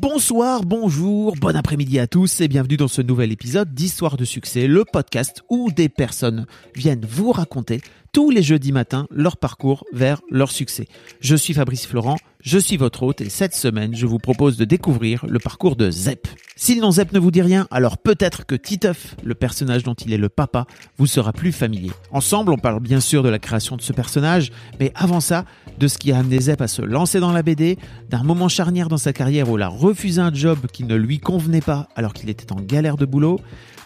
[0.00, 4.66] Bonsoir, bonjour, bon après-midi à tous et bienvenue dans ce nouvel épisode d'Histoire de succès,
[4.66, 7.82] le podcast où des personnes viennent vous raconter
[8.12, 10.86] tous les jeudis matins leur parcours vers leur succès.
[11.20, 14.64] Je suis Fabrice Florent, je suis votre hôte et cette semaine je vous propose de
[14.64, 16.26] découvrir le parcours de Zep.
[16.56, 20.12] Si le Zep ne vous dit rien, alors peut-être que Titeuf, le personnage dont il
[20.12, 20.66] est le papa,
[20.98, 21.90] vous sera plus familier.
[22.10, 25.44] Ensemble, on parle bien sûr de la création de ce personnage, mais avant ça,
[25.78, 28.88] de ce qui a amené Zep à se lancer dans la BD, d'un moment charnière
[28.88, 32.12] dans sa carrière où il a refusé un job qui ne lui convenait pas alors
[32.12, 33.40] qu'il était en galère de boulot,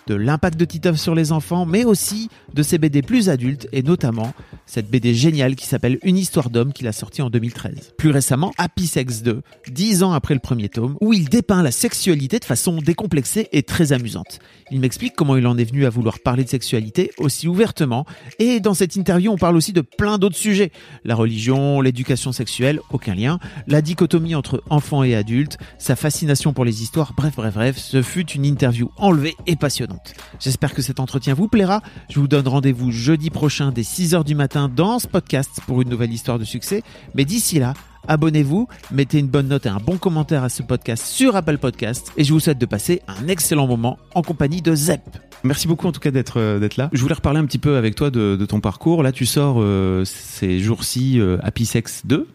[0.07, 3.83] de l'impact de Titeuf sur les enfants, mais aussi de ses BD plus adultes et
[3.83, 4.33] notamment
[4.67, 7.95] cette BD géniale qui s'appelle Une histoire d'homme qu'il a sortie en 2013.
[7.97, 11.71] Plus récemment, Happy Sex 2, dix ans après le premier tome, où il dépeint la
[11.71, 14.39] sexualité de façon décomplexée et très amusante.
[14.71, 18.07] Il m'explique comment il en est venu à vouloir parler de sexualité aussi ouvertement
[18.39, 20.73] et dans cette interview on parle aussi de plein d'autres sujets.
[21.05, 26.65] La religion, l'éducation sexuelle, aucun lien, la dichotomie entre enfants et adultes, sa fascination pour
[26.65, 29.94] les histoires, bref bref bref, ce fut une interview enlevée et passionnante.
[30.41, 31.83] J'espère que cet entretien vous plaira.
[32.11, 35.89] Je vous donne rendez-vous jeudi prochain dès 6h du matin dans ce podcast pour une
[35.89, 36.83] nouvelle histoire de succès.
[37.15, 37.75] Mais d'ici là,
[38.09, 42.13] abonnez-vous, mettez une bonne note et un bon commentaire à ce podcast sur Apple Podcast
[42.17, 45.03] et je vous souhaite de passer un excellent moment en compagnie de Zep.
[45.43, 46.89] Merci beaucoup en tout cas d'être euh, là.
[46.93, 49.03] Je voulais reparler un petit peu avec toi de, de ton parcours.
[49.03, 52.27] Là, tu sors euh, ces jours-ci euh, Happy Sex 2.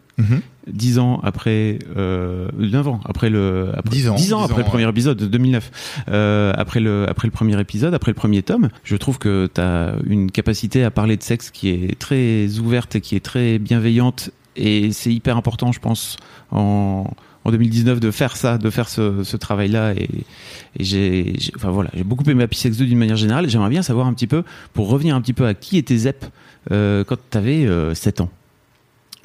[0.72, 4.16] Dix ans après, euh, 9 ans après le, après, Dix ans.
[4.16, 7.59] dix ans après ans, le premier épisode de 2009, euh, après le après le premier
[7.59, 11.24] épisode, après le premier tome, je trouve que tu as une capacité à parler de
[11.24, 15.80] sexe qui est très ouverte et qui est très bienveillante et c'est hyper important, je
[15.80, 16.18] pense,
[16.51, 17.09] en
[17.46, 21.69] en 2019 de faire ça, de faire ce, ce travail-là et, et j'ai, j'ai- enfin
[21.72, 23.50] voilà, j'ai beaucoup aimé Happy Sex 2 d'une manière générale.
[23.50, 24.44] J'aimerais bien savoir un petit peu,
[24.74, 26.25] pour revenir un petit peu à qui était Zep
[26.72, 27.66] euh, quand tu avais
[27.96, 28.30] 7 ans?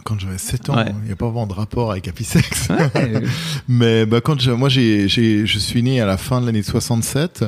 [0.05, 0.85] Quand j'avais 7 ans, Ouais.
[1.03, 2.69] il n'y a pas vraiment de rapport avec Happy Sex.
[3.69, 7.45] Mais bah, quand je, moi, j'ai, je suis né à la fin de l'année 67.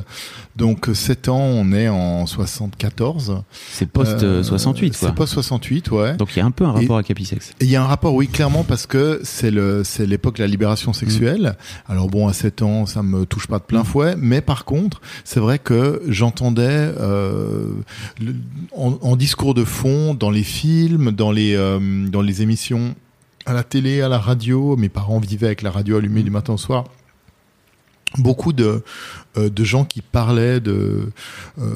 [0.56, 3.42] Donc, 7 ans, on est en 74.
[3.72, 5.08] C'est post Euh, 68 quoi.
[5.10, 6.16] C'est post 68, ouais.
[6.16, 7.50] Donc il y a un peu un Et- rapport avec Happy Sex.
[7.60, 10.42] Et il y a un rapport, oui, clairement, parce que c'est le, c'est l'époque de
[10.42, 11.56] la libération sexuelle.
[11.88, 15.02] Alors bon, à 7 ans, ça me touche pas de plein fouet, mais par contre,
[15.24, 16.64] c'est vrai que j'entendais
[16.98, 17.68] euh,
[18.72, 21.78] en discours de fond, dans les films, dans les, euh,
[22.08, 22.94] dans les émissions
[23.44, 24.76] à la télé, à la radio.
[24.76, 26.84] Mes parents vivaient avec la radio allumée du matin au soir.
[28.18, 28.82] Beaucoup de,
[29.36, 31.10] euh, de gens qui parlaient de,
[31.58, 31.74] euh,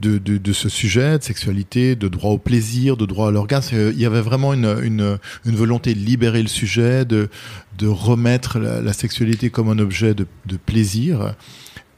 [0.00, 3.74] de, de, de ce sujet, de sexualité, de droit au plaisir, de droit à l'orgasme.
[3.74, 7.30] Euh, Il y avait vraiment une, une, une volonté de libérer le sujet, de,
[7.78, 11.34] de remettre la, la sexualité comme un objet de, de plaisir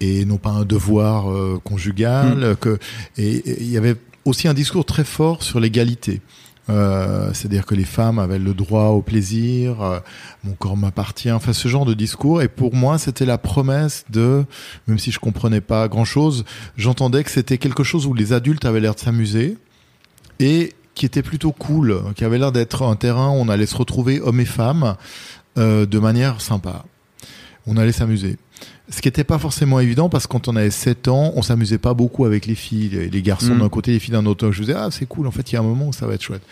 [0.01, 2.57] et non pas un devoir euh, conjugal.
[2.61, 2.79] Que,
[3.19, 6.23] et, et il y avait aussi un discours très fort sur l'égalité.
[6.71, 10.01] Euh, c'est-à-dire que les femmes avaient le droit au plaisir, euh,
[10.45, 12.43] mon corps m'appartient, enfin ce genre de discours.
[12.43, 14.45] Et pour moi, c'était la promesse de,
[14.87, 16.45] même si je comprenais pas grand-chose,
[16.77, 19.57] j'entendais que c'était quelque chose où les adultes avaient l'air de s'amuser
[20.41, 23.77] et qui était plutôt cool, qui avait l'air d'être un terrain où on allait se
[23.77, 24.97] retrouver hommes et femmes
[25.57, 26.85] euh, de manière sympa.
[27.69, 28.37] On allait s'amuser.
[28.91, 31.79] Ce qui n'était pas forcément évident parce que quand on avait 7 ans, on s'amusait
[31.79, 33.61] pas beaucoup avec les filles, les- les garçons Mm.
[33.61, 34.51] d'un côté, les filles d'un autre.
[34.51, 36.07] Je me disais, ah, c'est cool, en fait, il y a un moment où ça
[36.07, 36.43] va être chouette.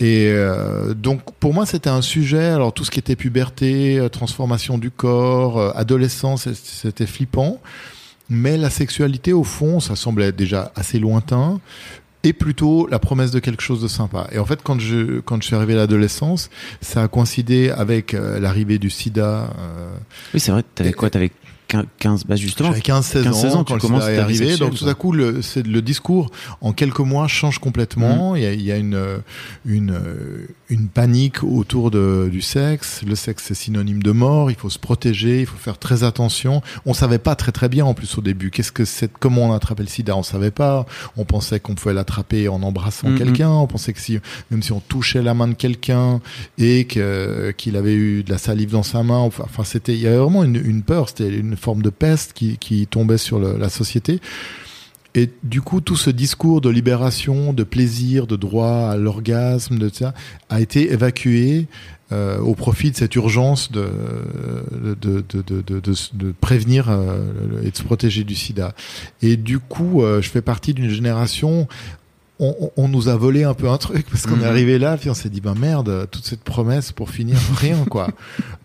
[0.00, 2.44] Et euh, donc, pour moi, c'était un sujet.
[2.44, 7.60] Alors, tout ce qui était puberté, euh, transformation du corps, euh, adolescence, c'était flippant.
[8.28, 11.60] Mais la sexualité, au fond, ça semblait déjà assez lointain
[12.24, 14.28] et plutôt la promesse de quelque chose de sympa.
[14.32, 16.50] Et en fait, quand je quand je suis arrivé à l'adolescence,
[16.80, 19.50] ça a coïncidé avec euh, l'arrivée du SIDA.
[19.58, 19.90] euh,
[20.34, 21.32] Oui, c'est vrai, t'avais quoi T'avais
[21.98, 22.68] 15, bah justement.
[22.70, 24.34] J'avais 15-16 15-16 ans, ans, quand tu commences arrivé.
[24.46, 26.30] sexuelle, Donc tout à coup, le, le discours
[26.60, 27.60] en quelques mois change Mm.
[27.60, 28.36] complètement.
[28.36, 28.98] Il y a, il y a une,
[29.64, 29.98] une,
[30.68, 33.02] une panique autour de, du sexe.
[33.06, 34.50] Le sexe c'est synonyme de mort.
[34.50, 35.40] Il faut se protéger.
[35.40, 36.62] Il faut faire très attention.
[36.86, 38.50] On savait pas très très bien en plus au début.
[38.50, 40.16] Qu'est-ce que c'est Comment on attrapait le SIDA?
[40.16, 40.86] On savait pas.
[41.16, 43.18] On pensait qu'on pouvait l'attraper en embrassant Mhm.
[43.18, 43.50] quelqu'un.
[43.50, 44.18] On pensait que si
[44.50, 46.20] même si on touchait la main de quelqu'un
[46.58, 50.06] et que, qu'il avait eu de la salive dans sa main, enfin c'était il y
[50.06, 51.08] avait vraiment une, une peur.
[51.08, 54.20] C'était une forme de peste qui, tombait sur la société.
[55.14, 59.90] Et du coup, tout ce discours de libération, de plaisir, de droit à l'orgasme, de
[59.92, 60.14] ça,
[60.48, 61.66] a été évacué
[62.12, 63.88] euh, au profit de cette urgence de,
[64.72, 68.74] de, de, de, de prévenir euh, et de se protéger du sida.
[69.20, 71.68] Et du coup, euh, je fais partie d'une génération
[72.76, 74.44] on, nous a volé un peu un truc parce qu'on est mhm.
[74.44, 78.08] arrivé là puis on s'est dit ben merde toute cette promesse pour finir rien quoi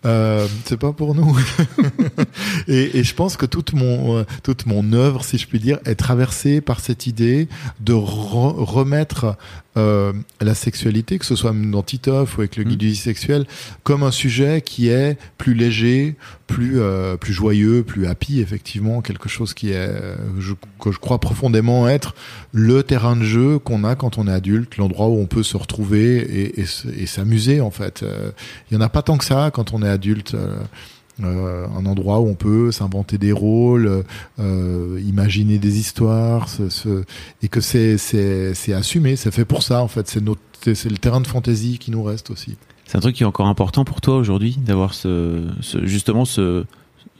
[0.04, 1.38] euh, c'est pas pour nous
[2.68, 6.60] et, je pense que toute mon toute mon œuvre si je puis dire est traversée
[6.60, 7.48] par cette idée
[7.80, 9.36] de remettre
[9.78, 12.88] euh, la sexualité, que ce soit dans Titoff ou avec le guide mm.
[12.88, 13.46] du sexuel,
[13.82, 16.16] comme un sujet qui est plus léger,
[16.46, 20.98] plus euh, plus joyeux, plus happy, effectivement, quelque chose qui est euh, je, que je
[20.98, 22.14] crois profondément être
[22.52, 25.56] le terrain de jeu qu'on a quand on est adulte, l'endroit où on peut se
[25.56, 28.04] retrouver et, et, s'amuser en fait.
[28.70, 30.36] Il y en a pas tant que ça quand on est adulte.
[31.24, 34.04] Euh, un endroit où on peut s'inventer des rôles,
[34.38, 36.48] euh, imaginer des histoires,
[37.42, 40.08] et que c'est c'est assumé, c'est fait pour ça en fait.
[40.08, 42.56] C'est notre c'est le terrain de fantaisie qui nous reste aussi.
[42.84, 45.48] C'est un truc qui est encore important pour toi aujourd'hui d'avoir ce,
[45.82, 46.64] justement ce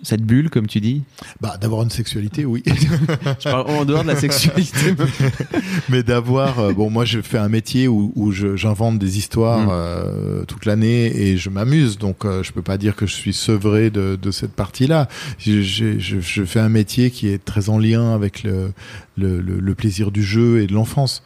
[0.02, 1.02] cette bulle, comme tu dis
[1.40, 2.62] Bah, d'avoir une sexualité, oui.
[2.66, 4.94] je parle en dehors de la sexualité.
[5.88, 9.70] Mais d'avoir, euh, bon, moi, je fais un métier où, où j'invente des histoires mm.
[9.70, 13.32] euh, toute l'année et je m'amuse, donc euh, je peux pas dire que je suis
[13.32, 15.08] sevré de, de cette partie-là.
[15.38, 18.72] Je, je, je, fais un métier qui est très en lien avec le,
[19.16, 21.22] le, le, plaisir du jeu et de l'enfance.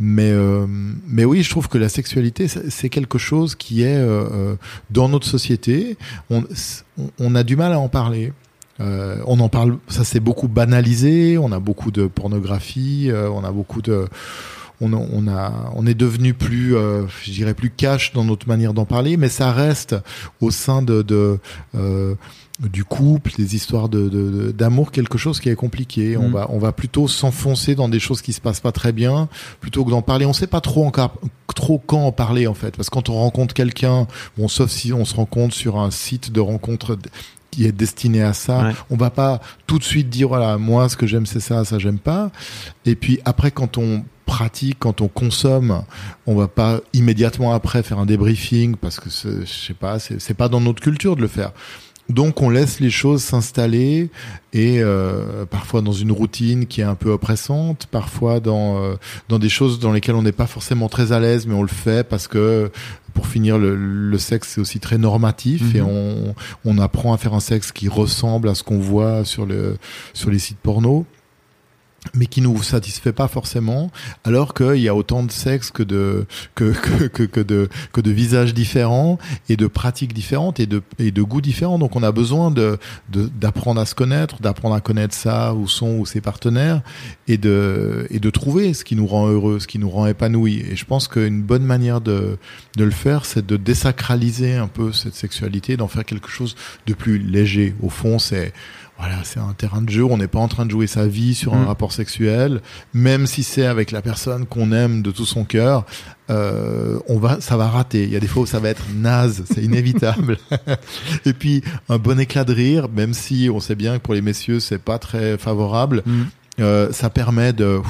[0.00, 3.98] Mais, euh, mais oui, je trouve que la sexualité, c'est quelque chose qui est
[4.90, 5.96] dans notre société.
[6.30, 6.44] On,
[7.18, 8.32] on, a du mal à en parler.
[8.80, 11.38] on en parle, ça s'est beaucoup banalisé.
[11.38, 13.10] On a beaucoup de pornographie.
[13.12, 14.06] on a beaucoup de
[14.80, 18.84] on, on, a, on est devenu plus, je dirais plus cash dans notre manière d'en
[18.84, 19.96] parler, mais ça reste
[20.40, 21.38] au sein de, de
[22.60, 26.16] du couple, des histoires de d'amour, quelque chose qui est compliqué.
[26.16, 26.32] On mm.
[26.32, 29.28] va on va plutôt s'enfoncer dans des choses qui se passent pas très bien,
[29.60, 30.26] plutôt que d'en parler.
[30.26, 31.14] On sait pas trop encore
[31.54, 34.92] trop quand en parler en fait, parce que quand on rencontre quelqu'un, bon sauf si
[34.92, 36.98] on se rencontre sur un site de rencontre
[37.58, 40.96] qui est destiné à ça, on va pas tout de suite dire voilà moi ce
[40.96, 42.30] que j'aime c'est ça, ça j'aime pas.
[42.86, 45.82] Et puis après quand on pratique, quand on consomme,
[46.26, 50.48] on va pas immédiatement après faire un débriefing parce que je sais pas, c'est pas
[50.48, 51.50] dans notre culture de le faire.
[52.08, 54.08] Donc on laisse les choses s'installer
[54.54, 58.94] et euh, parfois dans une routine qui est un peu oppressante, parfois dans euh,
[59.28, 61.68] dans des choses dans lesquelles on n'est pas forcément très à l'aise, mais on le
[61.68, 62.70] fait parce que
[63.12, 65.88] pour finir le, le sexe c'est aussi très normatif et mhm.
[65.88, 66.34] on
[66.64, 69.76] on apprend à faire un sexe qui ressemble à ce qu'on voit sur le
[70.14, 71.04] sur les sites porno
[72.14, 73.90] mais qui nous satisfait pas forcément,
[74.24, 76.72] alors qu'il y a autant de sexe que de que,
[77.08, 79.18] que, que, de que de visages différents
[79.48, 81.78] et de pratiques différentes et de et de goûts différents.
[81.78, 82.78] Donc on a besoin de
[83.10, 86.82] d'apprendre à se connaître, d'apprendre à connaître ça ou son ou ses partenaires
[87.26, 90.64] et de et de trouver ce qui nous rend heureux, ce qui nous rend épanoui.
[90.70, 92.38] Et je pense qu'une bonne manière de
[92.76, 96.54] de le faire, c'est de désacraliser un peu cette sexualité, d'en faire quelque chose
[96.86, 97.74] de plus léger.
[97.82, 98.52] Au fond, c'est
[98.98, 100.04] voilà, c'est un terrain de jeu.
[100.04, 101.66] On n'est pas en train de jouer sa vie sur un mm.
[101.66, 102.60] rapport sexuel,
[102.92, 105.86] même si c'est avec la personne qu'on aime de tout son cœur.
[106.30, 108.02] Euh, on va, ça va rater.
[108.02, 110.38] Il y a des fois où ça va être naze, c'est inévitable.
[111.24, 114.20] Et puis un bon éclat de rire, même si on sait bien que pour les
[114.20, 116.02] messieurs c'est pas très favorable.
[116.04, 116.22] Mm.
[116.60, 117.80] Euh, ça permet de,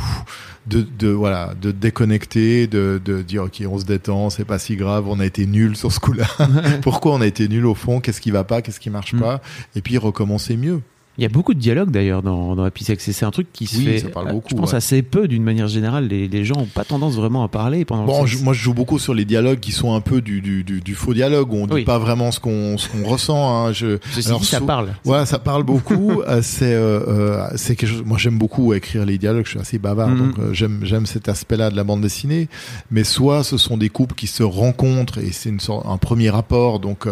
[0.66, 4.76] de, de, voilà, de déconnecter, de, de dire ok, on se détend, c'est pas si
[4.76, 6.26] grave, on a été nul sur ce coup-là.
[6.82, 8.00] Pourquoi on a été nul au fond?
[8.00, 8.60] Qu'est-ce qui va pas?
[8.60, 9.20] Qu'est-ce qui marche mm.
[9.20, 9.40] pas?
[9.74, 10.82] Et puis recommencer mieux.
[11.18, 13.48] Il y a beaucoup de dialogues d'ailleurs dans, dans Happy Sex et c'est un truc
[13.52, 13.98] qui se fait.
[13.98, 16.06] Ça parle beaucoup, je pense assez peu d'une manière générale.
[16.06, 18.04] Les, les gens n'ont pas tendance vraiment à parler pendant.
[18.04, 20.80] Bon, moi je joue beaucoup sur les dialogues qui sont un peu du, du, du,
[20.80, 23.66] du faux dialogue où on dit pas vraiment ce qu'on ressent.
[23.66, 23.72] Hein.
[23.72, 24.94] Je, alors, ça parle.
[25.04, 26.22] Ouais, ça parle beaucoup.
[26.28, 28.02] Euh, c'est euh, euh, c'est quelque chose.
[28.04, 29.44] Moi j'aime beaucoup écrire les dialogues.
[29.44, 30.18] Je suis assez bavard, mhm.
[30.18, 32.48] donc euh, j'aime j'aime cet aspect-là de la bande dessinée.
[32.90, 36.28] Mais soit ce sont des couples qui se rencontrent et c'est une sorte un premier
[36.28, 36.80] rapport.
[36.80, 37.06] Donc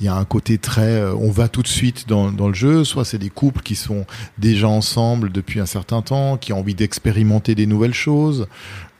[0.00, 2.84] il y a un côté très on va tout de suite dans dans le jeu.
[2.84, 4.06] Soit c'est des couples qui sont
[4.38, 8.46] déjà ensemble depuis un certain temps, qui ont envie d'expérimenter des nouvelles choses.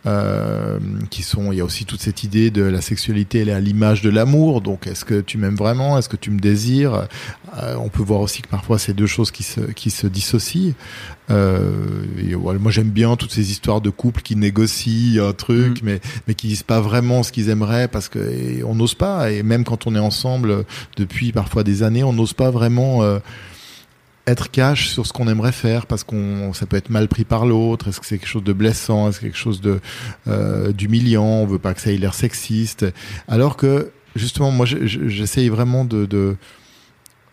[0.07, 3.55] Euh, qui sont il y a aussi toute cette idée de la sexualité elle est
[3.55, 5.97] à l'image de l'amour donc est-ce que tu m'aimes vraiment?
[5.97, 7.09] Est-ce que tu me désires?
[7.57, 10.75] Euh, on peut voir aussi que parfois c'est deux choses qui se qui se dissocient
[11.31, 11.71] euh,
[12.19, 15.87] et moi j'aime bien toutes ces histoires de couples qui négocient un truc mm.
[15.87, 19.43] mais mais qui disent pas vraiment ce qu'ils aimeraient parce que on n'ose pas et
[19.43, 20.67] même quand on est ensemble
[20.99, 23.01] depuis parfois des années on n'ose pas vraiment
[24.27, 27.45] être cash sur ce qu'on aimerait faire parce qu'on ça peut être mal pris par
[27.45, 29.81] l'autre est-ce que c'est quelque chose de blessant est-ce quelque chose de
[30.29, 32.87] euh, d'humiliant on veut pas que ça ait l'air sexiste.
[33.29, 36.37] Alors que justement moi j'essaye vraiment de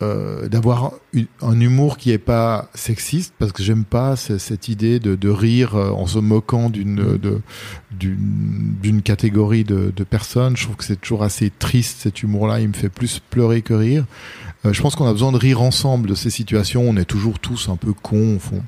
[0.01, 0.93] euh, d'avoir
[1.41, 5.75] un humour qui est pas sexiste parce que j'aime pas cette idée de, de, rire
[5.75, 7.19] euh, en se moquant d'une
[7.91, 10.57] d'une catégorie de, de, personnes.
[10.57, 12.61] Je trouve que c'est toujours assez triste cet humour-là.
[12.61, 14.05] Il me fait plus pleurer que rire.
[14.65, 16.83] Euh, je pense qu'on a besoin de rire ensemble de ces situations.
[16.87, 18.63] On est toujours tous un peu cons au fond.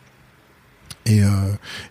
[1.06, 1.30] Et, euh,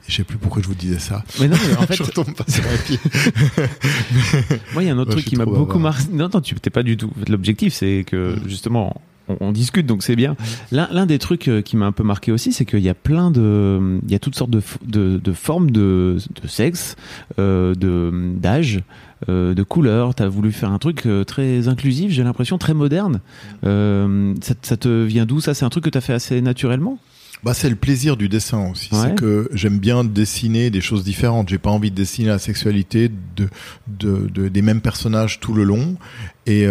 [0.09, 1.23] je sais plus pourquoi je vous disais ça.
[1.39, 2.99] Mais non, mais en fait, je retombe pas sur pied.
[4.73, 6.05] Moi, il y a un autre truc qui m'a beaucoup marqué.
[6.13, 7.13] Non, non, tu t'es pas du tout.
[7.29, 8.49] L'objectif, c'est que mm.
[8.49, 9.01] justement,
[9.41, 10.37] on, discute, donc c'est bien.
[10.71, 13.31] L'un des trucs euh, qui m'a un peu marqué aussi, c'est qu'il y a plein
[13.31, 16.97] de, il y a toutes sortes de, de, de formes de, de sexe,
[17.39, 18.83] euh, de d'âge.
[19.29, 22.75] Euh, de couleurs, tu as voulu faire un truc euh, très inclusif, j'ai l'impression, très
[22.75, 23.21] moderne.
[23.65, 26.41] Euh, ça, ça, te vient d'où Ça, c'est un truc que tu as fait assez
[26.41, 26.99] naturellement?
[27.45, 28.91] Bah, c'est le plaisir du dessin aussi.
[28.93, 31.49] C'est que j'aime bien dessiner des choses différentes.
[31.49, 33.49] J'ai pas envie de dessiner la sexualité de,
[33.89, 35.97] de, de des mêmes personnages tout le long.
[36.47, 36.67] Et,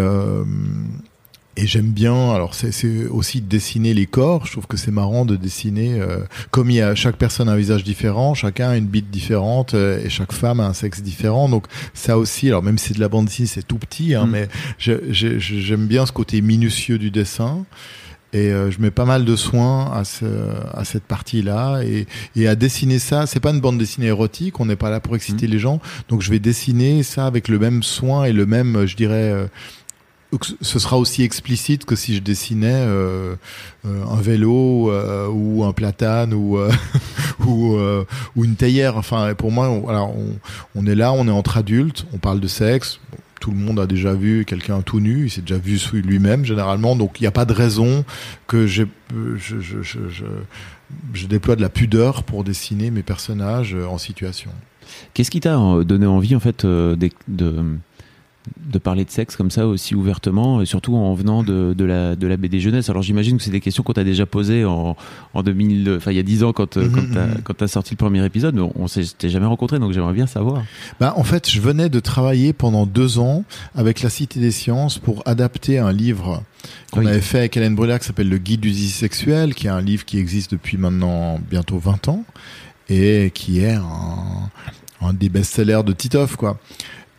[1.57, 4.45] et j'aime bien, alors c'est aussi dessiner les corps.
[4.45, 7.51] Je trouve que c'est marrant de dessiner, euh, comme il y a chaque personne a
[7.51, 11.01] un visage différent, chacun a une bite différente euh, et chaque femme a un sexe
[11.01, 11.49] différent.
[11.49, 14.27] Donc ça aussi, alors même si c'est de la bande dessinée, c'est tout petit, hein,
[14.27, 14.31] mm.
[14.31, 14.47] mais
[14.79, 17.65] j'aime bien ce côté minutieux du dessin.
[18.33, 20.25] Et euh, je mets pas mal de soins à, ce,
[20.73, 23.27] à cette partie-là et, et, à dessiner ça.
[23.27, 25.51] C'est pas une bande dessinée érotique, on n'est pas là pour exciter mm.
[25.51, 25.81] les gens.
[26.07, 29.49] Donc je vais dessiner ça avec le même soin et le même, je dirais,
[30.61, 33.35] ce sera aussi explicite que si je dessinais euh,
[33.85, 36.57] euh un vélo euh, ou un platane ou
[38.43, 38.97] une théière.
[38.97, 39.69] Enfin, pour moi,
[40.75, 42.99] on, est là, on est entre adultes, on parle de sexe.
[43.39, 46.95] Tout le monde a déjà vu quelqu'un tout nu, il s'est déjà vu lui-même généralement,
[46.95, 48.05] donc il n'y a pas de raison
[48.45, 48.85] que je
[51.27, 54.51] déploie de la pudeur pour dessiner mes personnages en situation.
[55.15, 56.95] Qu'est-ce qui t'a donné envie en fait de,
[57.27, 57.63] de
[58.57, 62.15] de parler de sexe comme ça aussi ouvertement, et surtout en venant de, de, la,
[62.15, 62.89] de la BD jeunesse.
[62.89, 64.95] Alors j'imagine que c'est des questions qu'on t'a déjà posées en,
[65.33, 68.25] en 2000, enfin il y a 10 ans quand, mmh, quand as sorti le premier
[68.25, 70.63] épisode, mais on s'était jamais rencontré, donc j'aimerais bien savoir.
[70.99, 73.43] Bah en fait, je venais de travailler pendant deux ans
[73.75, 76.43] avec la Cité des Sciences pour adapter un livre
[76.91, 79.71] qu'on avait fait avec Hélène Brulac qui s'appelle Le Guide du zizi sexuel, qui est
[79.71, 82.23] un livre qui existe depuis maintenant bientôt 20 ans
[82.89, 84.49] et qui est un,
[85.01, 86.59] un des best-sellers de Titoff, quoi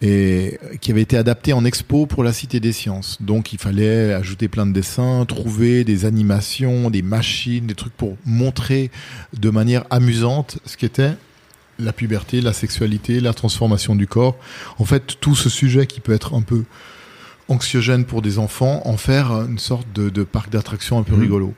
[0.02, 3.18] et qui avait été adapté en expo pour la Cité des Sciences.
[3.20, 8.16] Donc il fallait ajouter plein de dessins, trouver des animations, des machines, des trucs pour
[8.26, 8.90] montrer
[9.38, 11.12] de manière amusante ce qu'était
[11.78, 14.36] la puberté, la sexualité, la transformation du corps.
[14.78, 16.64] En fait, tout ce sujet qui peut être un peu
[17.48, 21.20] anxiogène pour des enfants, en faire une sorte de, de parc d'attractions un peu mmh.
[21.20, 21.54] rigolo.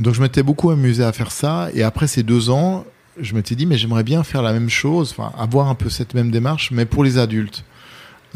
[0.00, 1.68] Donc je m'étais beaucoup amusé à faire ça.
[1.74, 2.84] Et après ces deux ans,
[3.20, 6.14] je m'étais dit, mais j'aimerais bien faire la même chose, enfin, avoir un peu cette
[6.14, 7.64] même démarche, mais pour les adultes.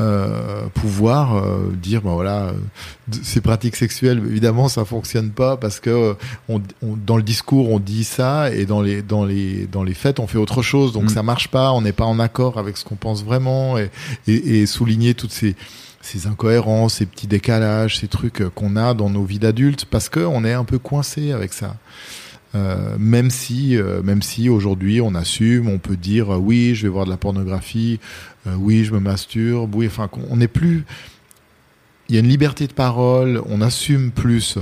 [0.01, 2.53] Euh, pouvoir euh, dire ben voilà
[3.25, 6.15] ces pratiques sexuelles évidemment ça fonctionne pas parce que
[6.49, 10.21] on, dans le discours on dit ça et dans les dans les dans les faits
[10.21, 11.09] on fait autre chose donc mm.
[11.09, 13.91] ça marche pas on n'est pas en accord avec ce qu'on pense vraiment et,
[14.29, 15.57] et, et souligner toutes ces
[16.01, 20.21] ces incohérences, ces petits décalages, ces trucs qu'on a dans nos vies d'adultes parce que
[20.21, 21.75] on est un peu coincé avec ça.
[22.55, 26.85] Euh, même si, euh, même si aujourd'hui on assume, on peut dire euh, oui, je
[26.85, 28.01] vais voir de la pornographie,
[28.47, 30.87] oui, je me masturbe, oui, enfin, on n'est plus.
[32.09, 34.57] Il y a une liberté de parole, on assume plus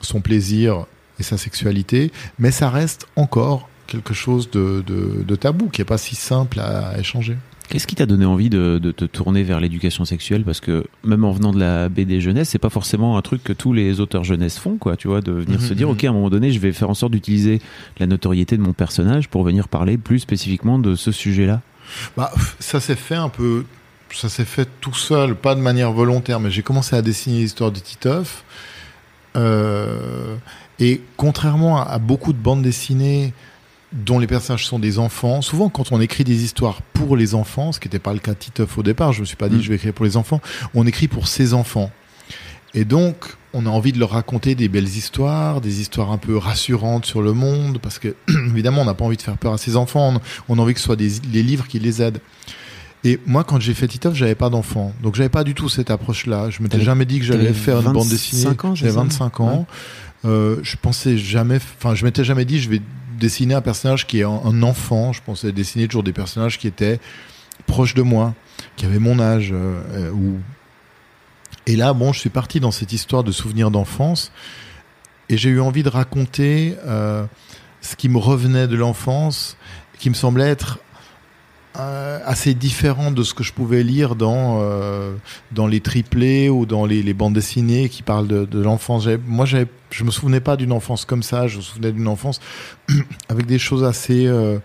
[0.00, 0.86] son plaisir
[1.18, 6.14] et sa sexualité, mais ça reste encore quelque chose de, tabou qui est pas si
[6.14, 7.36] simple à échanger.
[7.68, 10.44] Qu'est-ce qui t'a donné envie de, de, te tourner vers l'éducation sexuelle?
[10.44, 13.52] Parce que même en venant de la BD jeunesse, c'est pas forcément un truc que
[13.52, 14.96] tous les auteurs jeunesse font, quoi.
[14.96, 15.94] Tu vois, de venir se dire, mhm.
[15.94, 17.60] ok, à un moment donné, je vais faire en sorte d'utiliser
[17.98, 21.60] la notoriété de mon personnage pour venir parler plus spécifiquement de ce sujet-là.
[22.16, 23.64] Bah, ça s'est fait un peu,
[24.12, 27.72] ça s'est fait tout seul, pas de manière volontaire, mais j'ai commencé à dessiner l'histoire
[27.72, 28.44] de Titeuf.
[29.34, 30.36] Euh,
[30.78, 33.34] et contrairement à, à beaucoup de bandes dessinées
[33.96, 35.42] dont les personnages sont des enfants.
[35.42, 38.32] Souvent, quand on écrit des histoires pour les enfants, ce qui n'était pas le cas
[38.32, 39.62] de Titeuf au départ, je me suis pas dit mm.
[39.62, 40.40] je vais écrire pour les enfants,
[40.74, 41.90] on écrit pour ses enfants.
[42.74, 46.36] Et donc, on a envie de leur raconter des belles histoires, des histoires un peu
[46.36, 48.14] rassurantes sur le monde, parce que
[48.50, 50.80] évidemment, on n'a pas envie de faire peur à ses enfants, on, a envie que
[50.80, 52.20] ce soit des, les livres qui les aident.
[53.04, 55.90] Et moi, quand j'ai fait Titeuf, j'avais pas d'enfants, donc j'avais pas du tout cette
[55.90, 56.50] approche-là.
[56.50, 58.52] Je m'étais jamais dit que j'allais faire une bande dessinée.
[58.74, 59.66] J'avais 25 ans.
[60.24, 62.80] Euh, je pensais jamais, enfin, je m'étais jamais dit je vais
[63.18, 65.12] dessiner un personnage qui est un, enfant.
[65.12, 67.00] Je pensais dessiner toujours des personnages qui étaient
[67.66, 68.34] proches de moi,
[68.76, 69.50] qui avaient mon âge.
[69.52, 70.38] Euh, euh, ou...
[71.66, 74.30] Et là, bon, je suis parti dans cette histoire de souvenirs d'enfance
[75.28, 77.24] et j'ai eu envie de raconter euh,
[77.80, 79.56] ce qui me revenait de l'enfance,
[79.98, 80.78] qui me semblait être
[81.78, 85.14] assez différent de ce que je pouvais lire dans euh,
[85.52, 89.06] dans les triplés ou dans les, bandes dessinées qui parlent de, l'enfance.
[89.26, 91.46] Moi, je me souvenais pas d'une enfance comme ça.
[91.46, 92.40] Je me souvenais d'une enfance
[93.28, 94.58] avec des choses assez euh,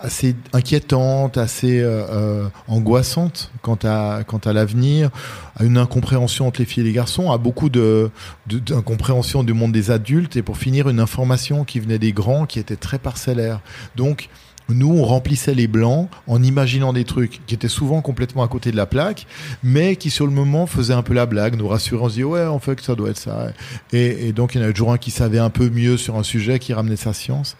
[0.00, 5.10] assez inquiétantes, assez euh, euh, angoissantes quant à quant à l'avenir,
[5.56, 9.90] à une incompréhension entre les filles et les garçons, à beaucoup d'incompréhension du monde des
[9.90, 13.60] adultes et pour finir une information qui venait des grands qui était très parcellaire.
[13.96, 14.28] Donc
[14.68, 18.70] nous, on remplissait les blancs en imaginant des trucs qui étaient souvent complètement à côté
[18.70, 19.26] de la plaque,
[19.62, 22.24] mais qui sur le moment faisaient un peu la blague, nous rassuraient, on se dit
[22.24, 23.48] ouais, en fait que ça doit être ça.
[23.92, 26.16] Et, et donc il y en avait toujours un qui savait un peu mieux sur
[26.16, 27.56] un sujet, qui ramenait sa science.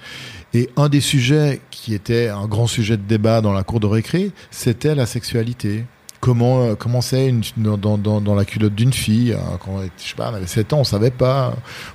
[0.55, 3.87] Et un des sujets qui était un grand sujet de débat dans la cour de
[3.87, 5.85] récré, c'était la sexualité.
[6.21, 10.35] Comment euh, comment c'est dans, la culotte d'une fille hein, quand je sais pas, on
[10.35, 11.55] avait 7 ans, on savait pas.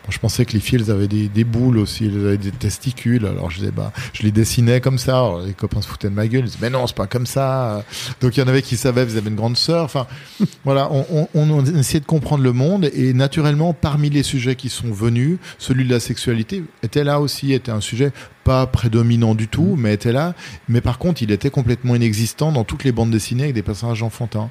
[0.10, 3.25] Je pensais que les filles elles avaient des, boules aussi, elles avaient des testicules.
[3.25, 5.24] Alors je bah les dessinais comme ça.
[5.46, 7.84] Les copains se foutaient de ma gueule, ils disaient mais non c'est pas comme ça.
[8.22, 9.84] Donc il y en avait qui savaient, vous avez une grande sœur.
[9.84, 10.08] Enfin
[10.63, 14.70] voilà, on, on, on essayait de comprendre le monde et naturellement parmi les sujets qui
[14.70, 18.12] sont venus, celui de la sexualité était là aussi, était un sujet
[18.44, 20.34] pas prédominant du tout, mais était là.
[20.70, 24.04] Mais par contre, il était complètement inexistant dans toutes les bandes dessinées avec des personnages
[24.04, 24.50] enfantins.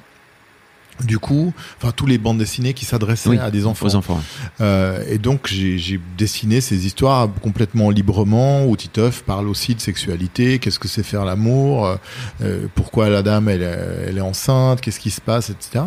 [1.03, 3.87] Du coup, enfin, tous les bandes dessinées qui s'adressaient Oui, à des enfants.
[3.87, 4.21] Aux enfants.
[4.61, 10.59] Euh, et donc, j'ai dessiné ces histoires complètement librement, où Titeuf parle aussi de sexualité,
[10.59, 11.95] qu'est-ce que c'est faire l'amour, euh,
[12.43, 15.85] euh, pourquoi la dame, elle, est- elle est enceinte, qu'est-ce qui se passe, etc.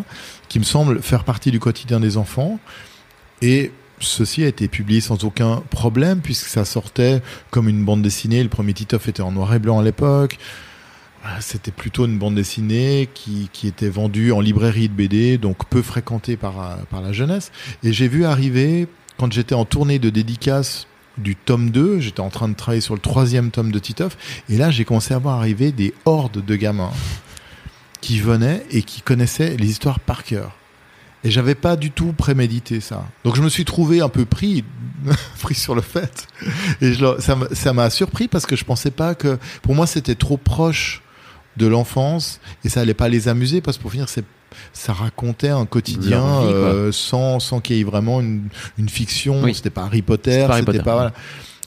[0.49, 2.59] Qui me semble faire partie du quotidien des enfants.
[3.43, 8.43] Et ceci a été publié sans aucun problème, puisque ça sortait comme une bande dessinée.
[8.43, 10.39] Le premier Titeuf était en noir et blanc à l'époque.
[11.41, 15.83] C'était plutôt une bande dessinée qui, qui était vendue en librairie de BD, donc peu
[15.83, 17.51] fréquentée par, par la jeunesse.
[17.83, 18.87] Et j'ai vu arriver,
[19.19, 20.87] quand j'étais en tournée de dédicace
[21.19, 24.17] du tome 2, j'étais en train de travailler sur le troisième tome de Titeuf,
[24.49, 26.93] et là j'ai commencé à voir arriver des hordes de gamins
[28.01, 30.57] qui venaient et qui connaissaient les histoires par cœur.
[31.25, 33.05] Et j'avais pas du tout prémédité ça.
[33.25, 34.65] Donc je me suis trouvé un peu pris,
[35.41, 36.27] pris sur le fait.
[36.81, 40.37] Et je, ça m'a- surpris parce que je pensais pas que, pour moi c'était trop
[40.37, 41.03] proche
[41.57, 44.25] de l'enfance et ça allait pas les amuser parce que pour finir c'est
[44.73, 48.49] ça racontait un quotidien vie, euh, sans sans qu'il y ait vraiment une,
[48.79, 49.55] une fiction Oui.
[49.55, 50.85] c'était pas Harry Potter C'est pas Harry c'était Potter.
[50.85, 51.13] pas voilà.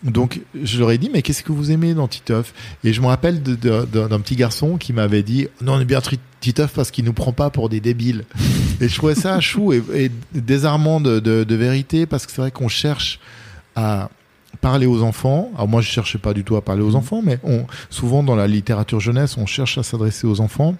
[0.04, 2.54] Donc je leur ai dit mais qu'est-ce que vous aimez dans Titeuf?
[2.84, 6.02] Et je me rappelle d'un petit garçon qui m'avait dit non on est bien
[6.40, 8.24] Titeuf parce qu'il nous prend pas pour des débiles
[8.82, 12.42] et je trouvais ça chou et, et désarmant de, de, de vérité parce que c'est
[12.42, 13.20] vrai qu'on cherche
[13.76, 14.10] à
[14.62, 15.52] parler aux enfants.
[15.56, 18.36] Alors moi, je cherchais pas du tout à parler aux enfants, mais on, souvent dans
[18.36, 20.76] la littérature jeunesse, on cherche à s'adresser aux enfants.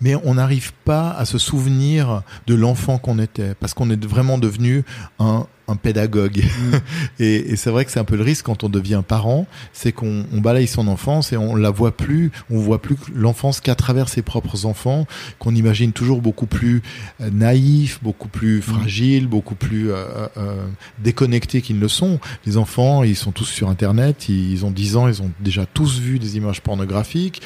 [0.00, 4.38] Mais on n'arrive pas à se souvenir de l'enfant qu'on était, parce qu'on est vraiment
[4.38, 4.84] devenu
[5.18, 6.42] un, un pédagogue.
[7.18, 9.92] et et c'est vrai que c'est un peu le risque quand on devient parent, c'est
[9.92, 13.74] qu'on on balaye son enfance et on la voit plus, on voit plus l'enfance qu'à
[13.74, 15.06] travers ses propres enfants,
[15.38, 16.82] qu'on imagine toujours beaucoup plus
[17.20, 20.66] euh, naïf, beaucoup plus fragile, beaucoup plus euh, euh,
[20.98, 22.20] déconnectés qu'ils ne le sont.
[22.46, 25.66] Les enfants, ils sont tous sur Internet, ils, ils ont 10 ans, ils ont déjà
[25.66, 27.42] tous vu des images pornographiques.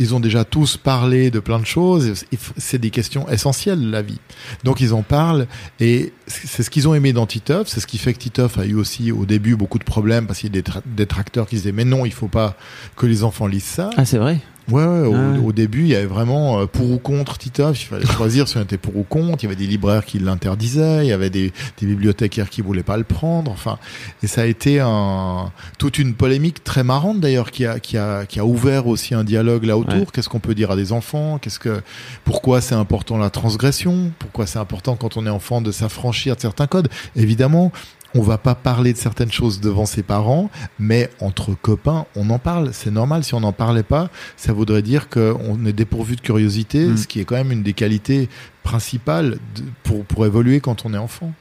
[0.00, 2.24] Ils ont déjà tous parlé de plein de choses.
[2.56, 4.18] C'est des questions essentielles de la vie.
[4.64, 5.46] Donc ils en parlent
[5.78, 7.68] et c'est ce qu'ils ont aimé dans Titeuf.
[7.68, 10.38] C'est ce qui fait que Titeuf a eu aussi au début beaucoup de problèmes parce
[10.40, 12.56] qu'il y a des tra- détracteurs qui disaient mais non, il faut pas
[12.96, 13.90] que les enfants lisent ça.
[13.98, 14.40] Ah, c'est vrai.
[14.70, 15.38] Ouais, ouais, au, Ah ouais.
[15.38, 17.82] au début, il y avait vraiment euh, pour ou contre Titeuf.
[17.82, 19.38] Il fallait choisir si on était pour ou contre.
[19.40, 21.04] Il y avait des libraires qui l'interdisaient.
[21.04, 23.50] Il y avait des, des bibliothécaires qui voulaient pas le prendre.
[23.50, 23.78] Enfin,
[24.22, 28.26] et ça a été un, toute une polémique très marrante d'ailleurs qui a, qui a,
[28.26, 29.94] qui a ouvert aussi un dialogue là autour.
[29.94, 30.06] Ouais.
[30.12, 31.38] Qu'est-ce qu'on peut dire à des enfants?
[31.38, 31.80] Qu'est-ce que,
[32.24, 34.12] pourquoi c'est important la transgression?
[34.18, 36.88] Pourquoi c'est important quand on est enfant de s'affranchir de certains codes?
[37.16, 37.72] Évidemment.
[38.14, 42.38] On va pas parler de certaines choses devant ses parents, mais entre copains, on en
[42.40, 42.70] parle.
[42.72, 43.22] C'est normal.
[43.22, 46.96] Si on n'en parlait pas, ça voudrait dire qu'on est dépourvu de curiosité, Mm.
[46.96, 48.28] ce qui est quand même une des qualités
[48.64, 51.32] principales de- pour, pour évoluer quand on est enfant.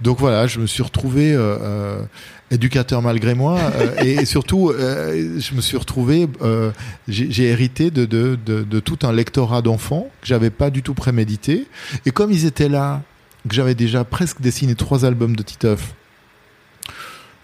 [0.00, 2.02] Donc voilà, je me suis retrouvé euh, euh,
[2.50, 6.70] éducateur malgré moi euh, et surtout, euh, je me suis retrouvé, euh,
[7.08, 10.94] j'ai hérité de, de, de, de tout un lectorat d'enfants que j'avais pas du tout
[10.94, 11.66] prémédité.
[12.06, 13.02] Et comme ils étaient là,
[13.48, 15.94] que j'avais déjà presque dessiné trois albums de Titeuf,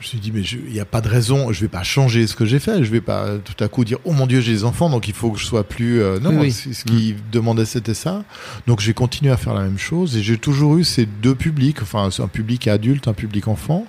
[0.07, 2.27] me suis dit, mais je- il n'y a pas de raison, je vais pas changer
[2.27, 4.53] ce que j'ai fait, je vais pas tout à coup dire, oh mon Dieu, j'ai
[4.53, 6.01] des enfants, donc il faut que je sois plus...
[6.01, 8.25] euh, non, Oui, ce qu'ils demandaient, c'était ça.
[8.66, 11.83] Donc j'ai continué à faire la même chose, et j'ai toujours eu ces deux publics,
[11.83, 13.87] enfin un public adulte, un public enfant.